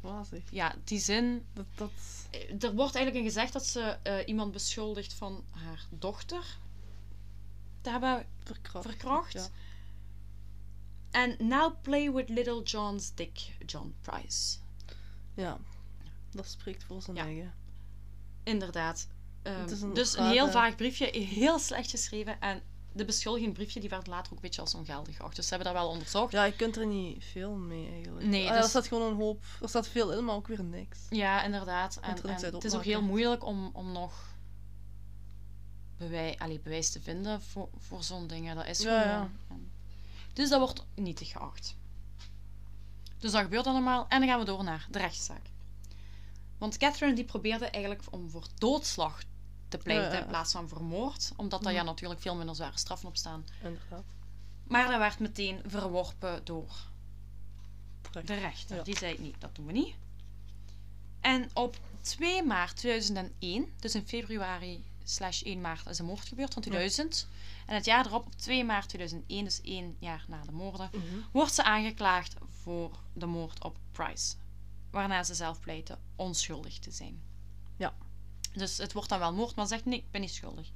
[0.00, 0.42] wazig.
[0.50, 1.46] Ja, die zin...
[1.52, 1.90] Dat, dat...
[2.30, 6.58] eh, Er wordt eigenlijk in gezegd dat ze eh, iemand beschuldigt van haar dochter
[7.80, 8.86] te hebben Verkracht.
[8.86, 9.32] verkracht.
[9.32, 9.46] Ja.
[11.10, 14.58] En now play with little John's dick, John Price.
[15.34, 15.58] ja,
[16.30, 17.22] dat spreekt voor zijn Ja.
[17.24, 17.54] eigen.
[18.42, 19.08] Inderdaad.
[19.42, 22.40] Ehm, een dus een heel vaag briefje, heel slecht geschreven.
[22.40, 22.62] En
[22.94, 25.36] de beschuldiging briefje die werd later ook een beetje als ongeldig geacht.
[25.36, 26.32] Dus ze hebben dat wel onderzocht.
[26.32, 28.26] Ja, je kunt er niet veel mee eigenlijk.
[28.26, 29.44] Nee, Ah, dus- Er staat gewoon een hoop.
[29.62, 30.98] Er staat veel in, maar ook weer niks.
[31.10, 31.98] Ja, inderdaad.
[32.00, 32.16] En,
[32.52, 34.30] het is ook heel moeilijk om, om nog
[35.96, 38.56] bewij, allee, bewijs te vinden voor, voor zo'n dingen.
[38.56, 39.16] Dat is Ja, gewoon...
[39.16, 39.30] ja.
[39.48, 39.70] en-
[40.32, 41.76] Dus dat wordt nietig geacht.
[43.18, 44.06] Dus dat gebeurt allemaal.
[44.08, 45.50] En dan gaan we door naar de rechtszaak.
[46.58, 49.22] Want Catherine die probeerde eigenlijk om voor doodslag
[49.72, 51.32] te pleiten in plaats van voor moord.
[51.36, 51.82] Omdat daar Mhm.
[51.82, 53.44] ja natuurlijk veel minder zware straffen op staan.
[53.62, 54.04] Inderdaad.
[54.66, 56.70] Maar dat werd meteen verworpen door
[58.24, 58.76] de rechter.
[58.76, 58.82] Ja.
[58.82, 59.94] Die zei nee, dat doen we niet.
[61.20, 66.52] En op 2 maart 2001, dus in februari slash 1 maart is een moord gebeurd
[66.52, 67.28] van 2000.
[67.66, 71.04] En het jaar erop, op 2 maart 2001, dus één jaar na de moorden, Mhm.
[71.32, 74.34] wordt ze aangeklaagd voor de moord op Price.
[74.90, 77.22] Waarna ze zelf pleitte onschuldig te zijn.
[78.52, 78.58] Ja.
[78.58, 80.70] Dus het wordt dan wel moord, maar ze zegt nee, ik ben niet schuldig.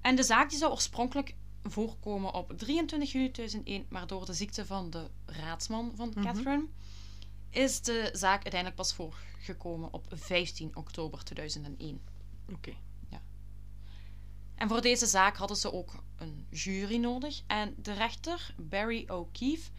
[0.00, 4.66] En de zaak die zou oorspronkelijk voorkomen op 23 juli 2001, maar door de ziekte
[4.66, 6.22] van de raadsman van Mhm.
[6.24, 6.66] Catherine
[7.50, 12.00] is de zaak uiteindelijk pas voorgekomen op 15 oktober 2001.
[12.52, 12.72] Oké.
[14.54, 17.42] En voor deze zaak hadden ze ook een jury nodig.
[17.46, 19.70] En de rechter, Barry O'Keefe,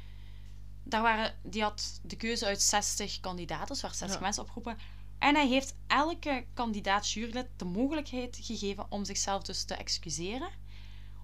[0.84, 4.24] daar waren, die had de keuze uit 60 kandidaten, dus er waren 60 Ja.
[4.26, 4.78] mensen opgeroepen.
[5.22, 10.50] En hij heeft elke kandidaat jurylid de mogelijkheid gegeven om zichzelf dus te excuseren.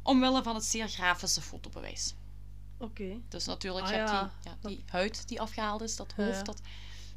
[0.03, 2.15] Omwille van het zeer grafische fotobewijs.
[2.77, 3.21] Oké.
[3.29, 4.31] Dus natuurlijk, Ah, je hebt ja.
[4.41, 6.35] die, ja, die huid die afgehaald is, dat hoofd.
[6.37, 6.43] ja.
[6.43, 6.61] Dat...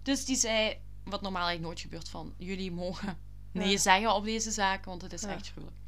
[0.02, 3.18] Dus die zei, wat normaal eigenlijk nooit gebeurt, van jullie mogen
[3.52, 5.78] nee zeggen op deze zaak, want het is echt gruwelijk.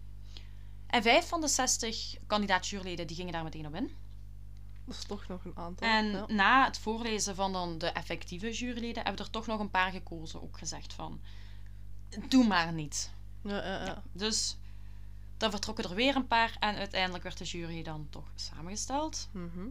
[0.87, 3.91] En vijf van de 60 kandidaat-juryleden die gingen daar meteen op in.
[4.85, 5.89] Dat is toch nog een aantal.
[5.89, 6.25] En ja.
[6.29, 10.43] na het voorlezen van dan de effectieve juryleden hebben er toch nog een paar gekozen,
[10.43, 11.21] ook gezegd van,
[12.29, 13.13] doe maar niet.
[13.43, 14.03] Ja, ja, ja.
[14.13, 14.57] Dus
[15.37, 19.29] dan vertrokken er weer een paar en uiteindelijk werd de jury dan toch samengesteld.
[19.33, 19.67] Mhm.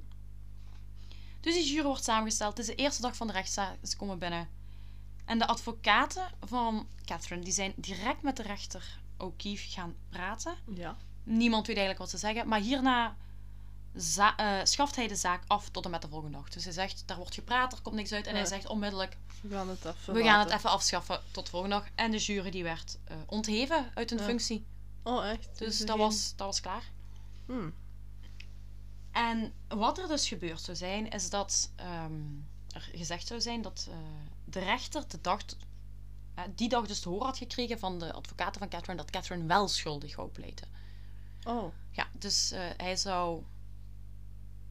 [1.39, 2.57] Dus die jury wordt samengesteld.
[2.57, 3.77] Het is de eerste dag van de rechtszaak.
[3.83, 4.49] Ze komen binnen.
[5.25, 10.55] En de advocaten van Catherine die zijn direct met de rechter O'Keefe gaan praten.
[10.75, 10.97] Ja.
[11.23, 12.47] Niemand weet eigenlijk wat ze zeggen.
[12.47, 13.17] Maar hierna
[13.95, 16.49] za- eh, schaft hij de zaak af tot en met de volgende dag.
[16.49, 18.27] Dus hij zegt, daar wordt gepraat, er komt niks uit.
[18.27, 21.51] En hij zegt onmiddellijk, We gaan het even we gaan het even afschaffen tot de
[21.51, 21.87] volgende dag.
[21.95, 24.25] En de jury die werd eh, ontheven uit hun Ja.
[24.25, 24.65] functie.
[25.03, 25.57] Oh, echt?
[25.57, 26.83] Dus dat geen- was, dat was klaar.
[27.45, 27.73] Hmm.
[29.11, 32.13] En wat er dus gebeurd zou zijn, is dat ehm,
[32.69, 33.95] er gezegd zou zijn dat eh,
[34.45, 35.39] de rechter de dag,
[36.55, 39.67] die dag dus te horen had gekregen van de advocaten van Catherine dat Catherine wel
[39.67, 40.67] schuldig wou pleiten.
[41.43, 41.73] Oh.
[41.91, 43.43] Ja, dus hij zou,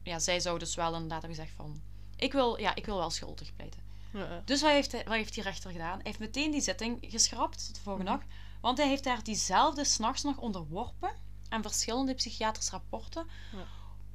[0.03, 1.81] ja, zij zou dus wel inderdaad hebben gezegd van,
[2.15, 3.79] ik wil, ja, ik wil wel schuldig pleiten.
[4.13, 4.41] Ja.
[4.45, 5.93] Dus wat heeft, hij, wat heeft die rechter gedaan?
[5.93, 8.21] Hij heeft meteen die zitting geschrapt de volgende dag.
[8.61, 11.11] Want hij heeft daar diezelfde s'nachts nog onderworpen
[11.49, 13.27] aan verschillende psychiatrische rapporten.
[13.51, 13.65] Ja.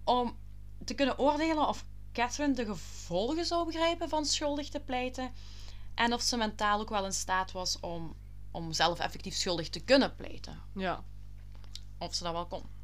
[0.05, 0.37] Om
[0.85, 5.33] te kunnen oordelen of Catherine de gevolgen zou begrijpen van schuldig te pleiten.
[5.95, 8.17] En of ze mentaal ook wel in staat was om,
[8.51, 10.61] om zelf effectief schuldig te kunnen pleiten.
[10.75, 11.05] ja.
[11.99, 12.76] Of ze dat wel kon.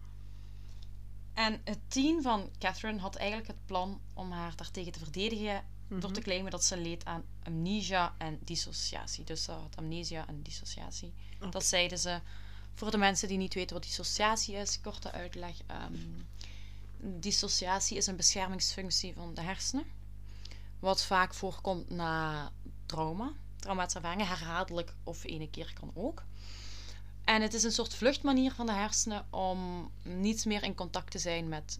[1.35, 6.01] En het team van Catherine had eigenlijk het plan om haar daartegen te verdedigen door
[6.01, 6.20] te Mhm.
[6.20, 9.24] claimen dat ze leed aan amnesia en dissociatie.
[9.24, 11.12] Dus ze had amnesia en dissociatie.
[11.51, 12.20] Dat zeiden ze.
[12.74, 15.57] Voor de mensen die niet weten wat dissociatie is, korte uitleg.
[15.66, 15.93] ehm,
[17.20, 19.85] dissociatie is een beschermingsfunctie van de hersenen.
[20.78, 22.51] Wat vaak voorkomt na
[22.87, 23.33] trauma.
[23.57, 26.22] Traumatische ervaringen, herhaaldelijk of ene keer kan ook.
[27.24, 31.18] En het is een soort vluchtmanier van de hersenen om niet meer in contact te
[31.18, 31.78] zijn met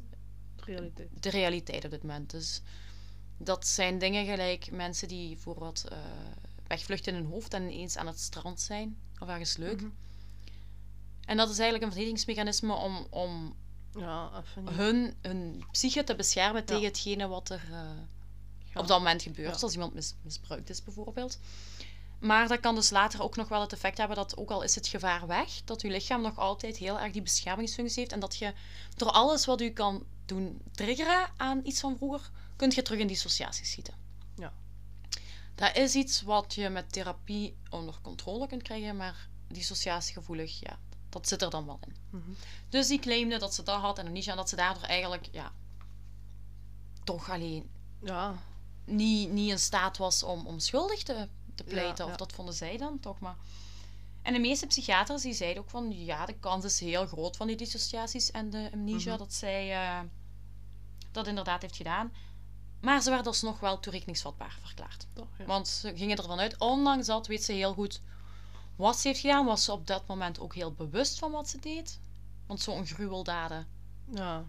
[0.57, 1.09] Realiteit.
[1.21, 2.31] de realiteit op dit moment.
[2.31, 2.61] Dus
[3.39, 5.99] dat zijn dingen gelijk mensen die voor wat eh,
[6.67, 9.81] wegvluchten in hun hoofd en ineens aan het strand zijn of ergens leuk.
[9.81, 9.91] Mhm.
[11.25, 13.55] En dat is eigenlijk een verdedigingsmechanisme om, om
[13.99, 16.67] Ja, hun, hun psyche te beschermen Ja.
[16.67, 17.91] tegen hetgene wat er eh,
[18.75, 18.81] Ja.
[18.81, 19.63] op dat moment gebeurt.
[19.63, 21.39] Als iemand mis- misbruikt is bijvoorbeeld.
[22.23, 24.75] Maar dat kan dus later ook nog wel het effect hebben dat ook al is
[24.75, 28.13] het gevaar weg, dat je lichaam nog altijd heel erg die beschermingsfunctie heeft.
[28.13, 28.55] En dat je
[28.97, 33.07] door alles wat u kan doen triggeren aan iets van vroeger, kunt je terug in
[33.07, 33.95] dissociatie schieten.
[34.37, 34.53] Ja.
[35.55, 41.29] Dat is iets wat je met therapie onder controle kunt krijgen, maar dissociatiegevoelig, ja, dat
[41.29, 41.97] zit er dan wel in.
[42.11, 42.31] Mhm.
[42.69, 45.53] Dus die claimde dat ze dat had en en dat ze daardoor eigenlijk, ja,
[47.05, 47.71] toch alleen
[48.03, 48.35] Ja.
[48.85, 52.05] niet, niet in staat was om, om schuldig te, te pleiten.
[52.05, 52.11] ja.
[52.11, 53.37] Of dat vonden zij dan toch maar.
[54.23, 57.47] En de meeste psychiaters die zeiden ook van ja, de kans is heel groot van
[57.47, 59.19] die dissociaties en de amnesia Mhm.
[59.19, 60.01] dat zij eh,
[61.11, 62.13] dat inderdaad heeft gedaan.
[62.81, 65.07] Maar ze werd alsnog wel toerekeningsvatbaar verklaard.
[65.39, 65.45] Ja.
[65.45, 68.01] Want ze gingen ervan uit, ondanks dat weet ze heel goed
[68.77, 69.45] wat ze heeft gedaan.
[69.47, 72.01] Was ze op dat moment ook heel bewust van wat ze deed.
[72.47, 73.67] Want zo'n gruweldaden.
[74.15, 74.45] ja.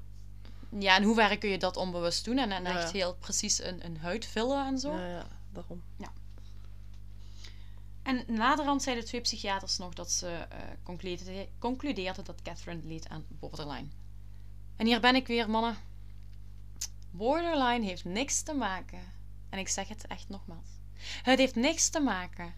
[0.80, 2.38] Ja, in hoeverre kun je dat onbewust doen?
[2.38, 2.98] En, en Ja, echt ja.
[2.98, 4.92] heel precies een, een huid vullen en zo.
[4.98, 5.84] Ja, ja, daarom.
[8.04, 13.26] En naderhand zeiden twee psychiaters nog dat ze eh, concludeerde- concludeerden dat Catherine leed aan
[13.30, 13.88] borderline.
[14.76, 15.78] En hier ben ik weer, mannen.
[17.12, 19.00] Borderline heeft niks te maken.
[19.50, 20.68] En ik zeg het echt nogmaals.
[21.24, 22.54] Het heeft niks te maken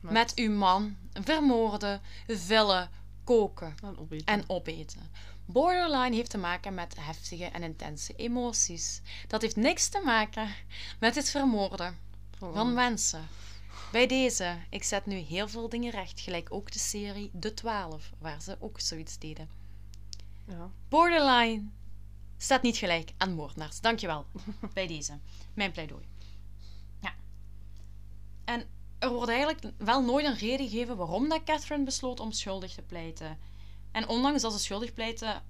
[0.00, 2.90] Met- met uw man vermoorden, vullen,
[3.24, 4.26] koken En opeten.
[4.26, 5.10] en opeten.
[5.46, 9.00] Borderline heeft te maken met heftige en intense emoties.
[9.28, 10.48] Dat heeft niks te maken
[10.98, 11.98] met het vermoorden
[12.38, 13.28] van mensen.
[13.94, 18.12] Bij deze, ik zet nu heel veel dingen recht, gelijk ook de serie De 12,
[18.18, 19.48] waar ze ook zoiets deden.
[20.46, 20.70] Ja.
[20.88, 21.62] Borderline
[22.36, 23.80] staat niet gelijk aan moordenaars.
[23.80, 24.26] Dankjewel.
[24.74, 25.18] Bij deze.
[25.52, 26.04] Mijn pleidooi.
[27.00, 27.14] Ja.
[28.44, 28.66] En
[28.98, 32.82] er wordt eigenlijk wel nooit een reden gegeven waarom dat Catherine besloot om schuldig te
[32.82, 33.38] pleiten.
[33.92, 35.42] En ondanks dat ze schuldig pleitte,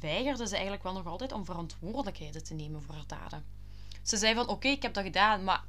[0.00, 3.44] weigerde ze eigenlijk wel nog altijd om verantwoordelijkheden te nemen voor haar daden.
[4.02, 5.64] Ze zei van, oké, ik heb dat gedaan, maar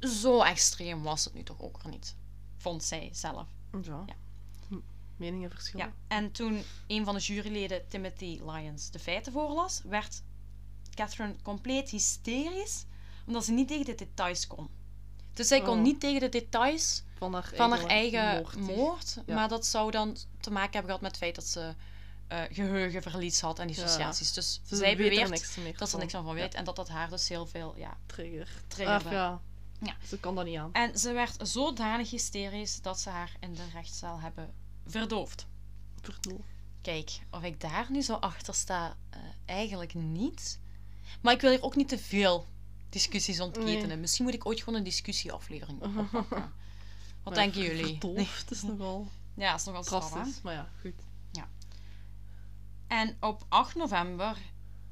[0.00, 2.14] zo extreem was het nu toch ook weer niet.
[2.56, 3.46] Vond zij zelf.
[3.82, 4.02] Ja.
[4.06, 4.14] Ja.
[4.68, 4.76] Hm,
[5.16, 5.86] Meningen verschillen.
[5.86, 10.22] Ja, en toen een van de juryleden, Timothy Lyons, de feiten voorlas, werd
[10.94, 12.84] Catherine compleet hysterisch,
[13.26, 14.68] omdat ze niet tegen de details kon.
[15.32, 15.82] Dus zij kon Oh.
[15.82, 18.56] niet tegen de details Van haar van haar eigen, moord.
[18.76, 19.34] moord, Ja.
[19.34, 21.74] maar dat zou dan te maken hebben gehad met het feit dat ze
[22.28, 24.32] eh, geheugenverlies had en dissociaties.
[24.32, 25.28] Dus zij er beweert
[25.78, 28.48] dat ze er niks van weet en dat dat haar dus heel veel ja, Trigger.
[28.68, 29.04] triggerde.
[29.04, 29.40] Ach, ja.
[29.80, 29.96] Ja.
[30.06, 30.72] Ze kan dat niet aan.
[30.72, 34.54] En ze werd zodanig hysterisch dat ze haar in de rechtszaal hebben
[34.86, 35.46] verdoofd.
[36.80, 40.60] Kijk, of ik daar nu zo achter sta, eh, eigenlijk niet.
[41.20, 42.46] Maar ik wil hier ook niet te veel
[42.88, 43.88] discussies ontketenen.
[43.88, 43.96] Nee.
[43.96, 46.28] Misschien moet ik ooit gewoon een discussieaflevering oppakken.
[46.30, 46.50] Wat
[47.22, 47.96] Maar denken jullie?
[48.00, 50.10] Verdoofd is nogal Ja, dat is nogal straf, hè?
[50.10, 50.42] drastisch.
[50.42, 51.04] Maar ja, goed.
[52.86, 54.36] En op 8 november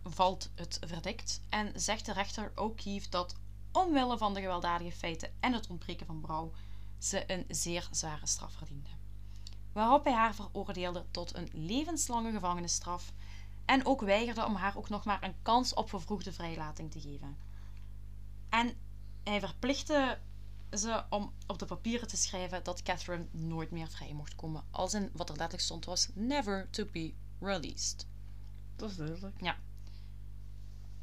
[0.02, 3.34] valt het verdict en zegt de rechter O'Keefe dat
[3.74, 6.52] omwille van de gewelddadige feiten en het ontbreken van brouw
[6.98, 8.88] ze een zeer zware straf verdiende.
[9.72, 13.12] Waarop hij haar veroordeelde tot een levenslange gevangenisstraf
[13.64, 17.36] en ook weigerde om haar ook nog maar een kans op vervroegde vrijlating te geven.
[18.48, 18.76] En
[19.24, 20.18] hij verplichtte
[20.70, 24.64] ze om op de papieren te schrijven dat Catherine nooit meer vrij mocht komen.
[24.70, 28.06] Als in wat er letterlijk stond was never to be released.
[28.76, 29.40] Dat is duidelijk.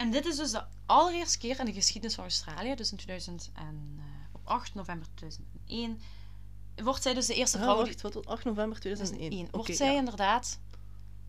[0.01, 3.49] En dit is dus de allereerste keer in de geschiedenis van Australië, dus in 2000
[3.53, 5.99] en, eh, op 8 november 2001,
[6.75, 9.19] wordt zij dus de eerste Ah, vrouw die wacht, wat was 8 november 2001.
[9.19, 9.47] 2001.
[9.47, 9.99] Oké, Wordt zij ja.
[9.99, 10.59] inderdaad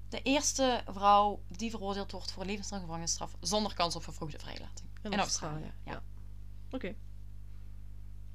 [0.08, 4.88] de eerste vrouw die veroordeeld wordt voor levenslange gevangenisstraf zonder kans op vervroegde vrijlating.
[5.02, 5.52] In, in Australië.
[5.52, 5.92] Australië, ja.
[5.92, 6.02] Ja.
[6.70, 6.94] Oké.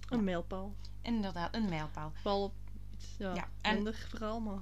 [0.09, 0.75] Een mijlpaal.
[1.01, 2.11] Inderdaad, een mijlpaal.
[2.23, 2.53] Wel op
[2.93, 4.61] iets ja, Ja, en- verhaal, maar...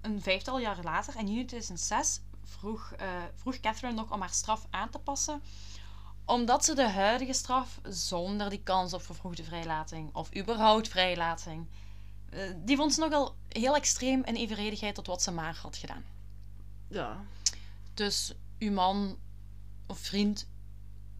[0.00, 4.66] Een vijftal jaar later, in juni 2006, vroeg, eh, vroeg Catherine nog om haar straf
[4.70, 5.42] aan te passen.
[6.24, 11.66] Omdat ze de huidige straf, zonder die kans op vervroegde vrijlating, of überhaupt vrijlating,
[12.30, 16.04] eh, die vond ze nogal heel extreem in evenredigheid tot wat ze maar had gedaan.
[16.88, 17.24] Ja.
[17.94, 19.18] Dus uw man
[19.86, 20.46] of vriend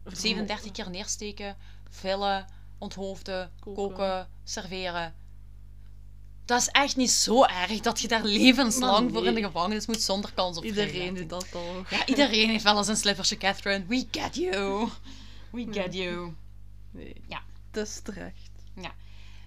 [0.03, 1.57] 37 keer neersteken,
[1.89, 2.47] villen,
[2.77, 3.83] onthoofden, koken.
[3.83, 4.29] Koken.
[4.43, 5.15] serveren.
[6.47, 10.01] Dat is echt niet zo erg dat je daar levenslang voor in de gevangenis moet
[10.01, 11.83] zonder kans op Iedereen doet dat al.
[11.89, 13.85] Ja, iedereen heeft wel eens een slippersje, Catherine.
[13.87, 14.87] We get you.
[15.51, 16.33] We get you.
[16.91, 17.15] Nee.
[17.27, 17.41] Ja.
[17.71, 18.49] Het is terecht.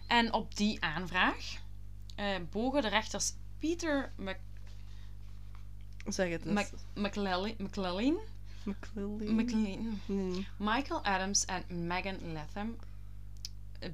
[0.07, 1.57] En op die aanvraag
[2.15, 4.37] eh, bogen de rechters Peter Mc,
[6.07, 6.71] Zeg het eens.
[6.95, 7.55] McClellan.
[9.19, 10.47] McLean, Nee.
[10.57, 12.77] Michael Adams en Megan Latham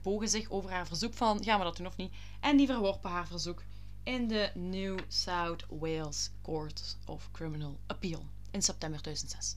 [0.02, 2.12] bogen zich over haar verzoek van gaan we dat doen of niet.
[2.40, 3.62] En die verworpen haar verzoek
[4.02, 9.56] in de New South Wales Court of Criminal Appeal in september 2006.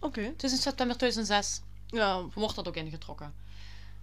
[0.00, 0.34] Oké.
[0.36, 3.34] Dus in september 2006 Ja, wordt dat ook ingetrokken.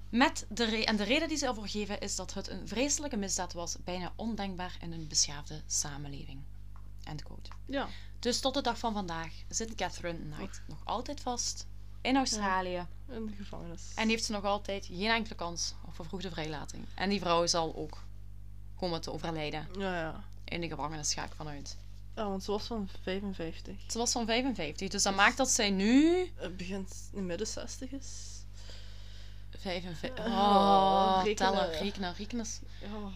[0.10, 3.54] Met de en de reden die ze ervoor geven is dat het een vreselijke misdaad
[3.54, 6.42] was, bijna ondenkbaar in een beschaafde samenleving.
[7.04, 7.50] End quote.
[7.66, 7.88] ja.
[8.20, 11.66] Dus tot de dag van vandaag zit Catherine Knight nog altijd vast
[12.06, 13.82] in Australië in de gevangenis.
[13.96, 16.86] en heeft ze nog altijd geen enkele kans op vervroegde vrijlating.
[16.96, 18.04] En die vrouw zal ook
[18.80, 20.24] komen te overlijden Ja, ja.
[20.44, 21.78] in de gevangenis, ga ik vanuit.
[22.16, 23.76] Ja, want ze was van 55.
[23.88, 27.92] Ze was van 55, dus dat maakt dat zij nu Het begint in midden 60
[27.92, 28.08] is.
[29.60, 30.26] 55.
[30.26, 31.36] Oh, Oh, rekenen.
[31.52, 32.46] tellen, rekenen, rekenen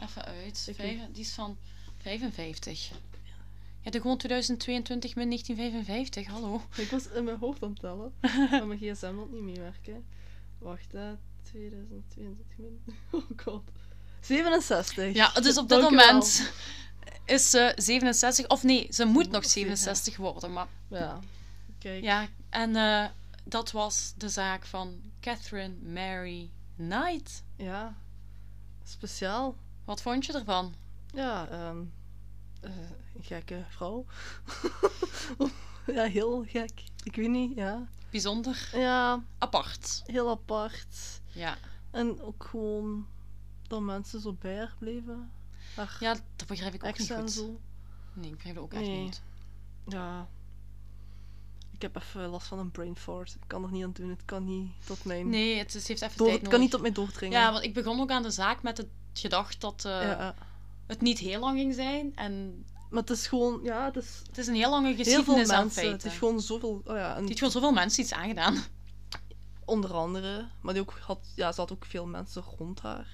[0.02, 0.70] even uit.
[0.76, 1.58] Vijf- die is van
[2.02, 2.92] 55.
[3.82, 6.62] Ja, de gewoon 2022 min 1955, hallo.
[6.76, 8.14] Ik was in mijn hoofd aan het tellen,
[8.52, 10.06] maar mijn gsm wil niet meewerken.
[10.58, 11.16] Wacht, hè.
[11.44, 12.82] 2022 min...
[13.12, 13.64] Oh god.
[14.22, 15.14] 67.
[15.14, 16.52] Ja, dus op dit Dank moment
[17.26, 18.48] is ze 67.
[18.48, 20.54] Of nee, ze moet nog 67 worden.
[20.54, 21.20] Maar Ja.
[21.80, 22.04] Kijk.
[22.04, 23.06] ja, en eh,
[23.44, 27.44] dat was de zaak van Catherine Mary Knight.
[27.56, 27.96] Ja.
[28.84, 29.56] Speciaal.
[29.86, 30.74] Wat vond je ervan?
[31.14, 31.78] Ja, ehm
[32.60, 32.74] een
[33.22, 34.06] gekke vrouw.
[35.96, 36.72] ja, heel gek.
[37.04, 37.88] Ik weet niet, ja.
[38.10, 40.02] Bijzonder Ja, apart.
[40.06, 41.22] heel apart.
[41.32, 41.58] Ja,
[41.92, 43.08] En ook gewoon
[43.68, 45.32] dat mensen zo bij haar bleven.
[45.76, 47.32] Haar ja dat begrijp ik ook niet goed.
[47.32, 47.60] zo.
[48.14, 49.04] Nee, ik begrijp dat ook echt Nee.
[49.04, 49.22] niet.
[49.88, 50.28] Ja.
[51.72, 53.34] Ik heb even last van een brain fart.
[53.36, 54.10] Ik kan er niet aan doen.
[54.10, 55.30] Het kan niet tot mijn...
[55.30, 57.40] Nee, het, is- heeft even door, tijd het kan niet tot mij doordringen.
[57.40, 60.36] Ja, want ik begon ook aan de zaak met het gedacht dat eh, Ja, ja.
[60.90, 62.16] Het niet heel lang ging zijn.
[62.16, 63.60] En Maar het is gewoon...
[63.64, 65.82] Ja, het is het is een heel lange heel veel geschiedenis aan mensen.
[65.82, 66.12] Het feiten.
[66.12, 66.82] is gewoon zoveel...
[66.86, 68.58] Oh ja, en Het heeft gewoon zoveel mensen iets aangedaan.
[69.66, 70.48] onder andere.
[70.62, 73.08] Maar die ook had, ja, ze had ook veel mensen rond haar.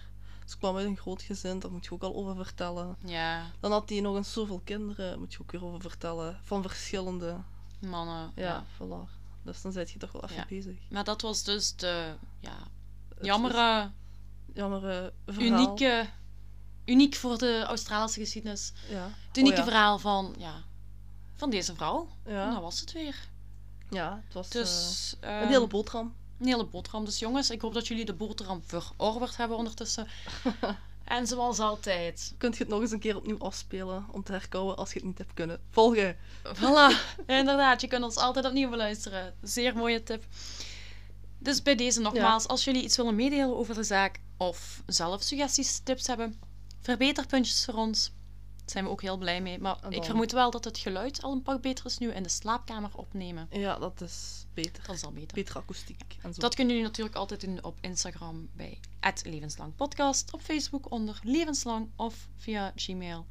[0.45, 2.97] Ze kwam uit een groot gezin, daar moet je ook al over vertellen.
[3.05, 6.39] Ja, Dan had hij nog eens zoveel kinderen, daar moet je ook weer over vertellen.
[6.43, 7.38] Van verschillende.
[7.80, 8.32] mannen.
[8.36, 8.63] Ja, Ja.
[8.76, 9.09] voilà.
[9.43, 10.45] Dus dan zit je toch wel even Ja.
[10.49, 10.78] bezig.
[10.89, 12.57] Maar dat was dus de ja,
[13.21, 13.91] jammere,
[14.47, 15.43] is Jammere verhaal.
[15.59, 16.09] unieke,
[16.86, 18.74] uniek voor de Australische geschiedenis.
[18.90, 19.10] Ja.
[19.28, 19.72] Het unieke Oh ja.
[19.72, 20.64] verhaal van, ja,
[21.36, 22.08] van deze vrouw.
[22.24, 23.16] En dat was het weer.
[23.90, 26.14] ja, het was Dus eh, ehm, een hele boterham.
[26.40, 27.06] een hele boterham.
[27.06, 30.08] Dus jongens, ik hoop dat jullie de boterham verorberd hebben ondertussen.
[31.04, 34.78] en zoals altijd, Kunt je het nog eens een keer opnieuw afspelen om te herkouwen
[34.78, 36.18] als je het niet hebt kunnen volgen.
[36.60, 37.82] Voilà, inderdaad.
[37.82, 39.34] Je kunt ons altijd opnieuw beluisteren.
[39.42, 40.26] Zeer mooie tip.
[41.40, 45.80] Dus bij deze nogmaals, als jullie iets willen meedelen over de zaak of zelf suggesties,
[45.80, 46.40] tips hebben,
[46.86, 48.12] verbeterpuntjes voor ons,
[48.56, 49.60] daar zijn we ook heel blij mee.
[49.60, 52.24] Maar En ik vermoed wel dat het geluid al een pak beter is nu in
[52.24, 53.48] de slaapkamer opnemen.
[53.52, 54.84] Ja, dat is beter.
[54.86, 55.36] Dat is al beter.
[55.36, 56.42] Betere akoestiek en zo.
[56.42, 58.80] Dat kunnen jullie natuurlijk altijd doen op Instagram bij
[59.24, 63.26] Levenslang Podcast, op Facebook onder Levenslang of via Gmail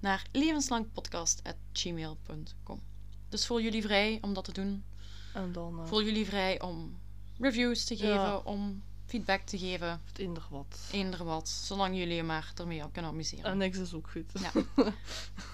[0.00, 2.80] naar levenslangpodcast.gmail.com.
[3.28, 4.84] Dus voel jullie vrij om dat te doen.
[5.34, 6.98] En dan eh, Voel jullie vrij om
[7.38, 8.36] reviews te geven, Ja.
[8.36, 8.82] om
[9.14, 10.78] feedback te geven, het eender wat.
[10.92, 13.44] eender wat, zolang jullie je maar ermee op kunnen amuseren.
[13.44, 14.32] En niks is ook goed.
[14.42, 14.84] Ja.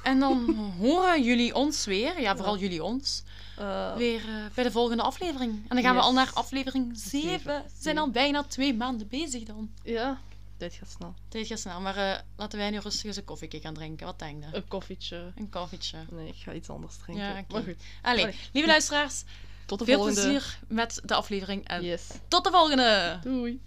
[0.03, 2.61] En dan horen jullie ons weer, ja, vooral Ja.
[2.61, 3.23] jullie ons,
[3.57, 5.53] Eh, weer eh, bij de volgende aflevering.
[5.53, 7.29] En dan gaan we al naar aflevering 7.
[7.31, 7.63] Zeven.
[7.63, 9.71] We zijn al bijna twee maanden bezig dan.
[9.83, 10.21] ja,
[10.57, 11.15] dit gaat snel.
[11.29, 14.07] Tijd gaat snel, maar eh, laten wij nu rustig eens een koffieke gaan drinken.
[14.07, 14.57] Wat denk je?
[14.57, 15.33] Een koffietje.
[15.37, 15.99] Een koffietje.
[16.11, 17.25] Nee, ik ga iets anders drinken.
[17.27, 17.45] Ja.
[17.49, 18.37] Maar goed, Allee, Allee.
[18.53, 19.23] lieve luisteraars,
[19.71, 20.21] tot de veel volgende.
[20.21, 22.07] plezier met de aflevering en Yes.
[22.29, 23.19] tot de volgende!
[23.23, 23.61] Doei.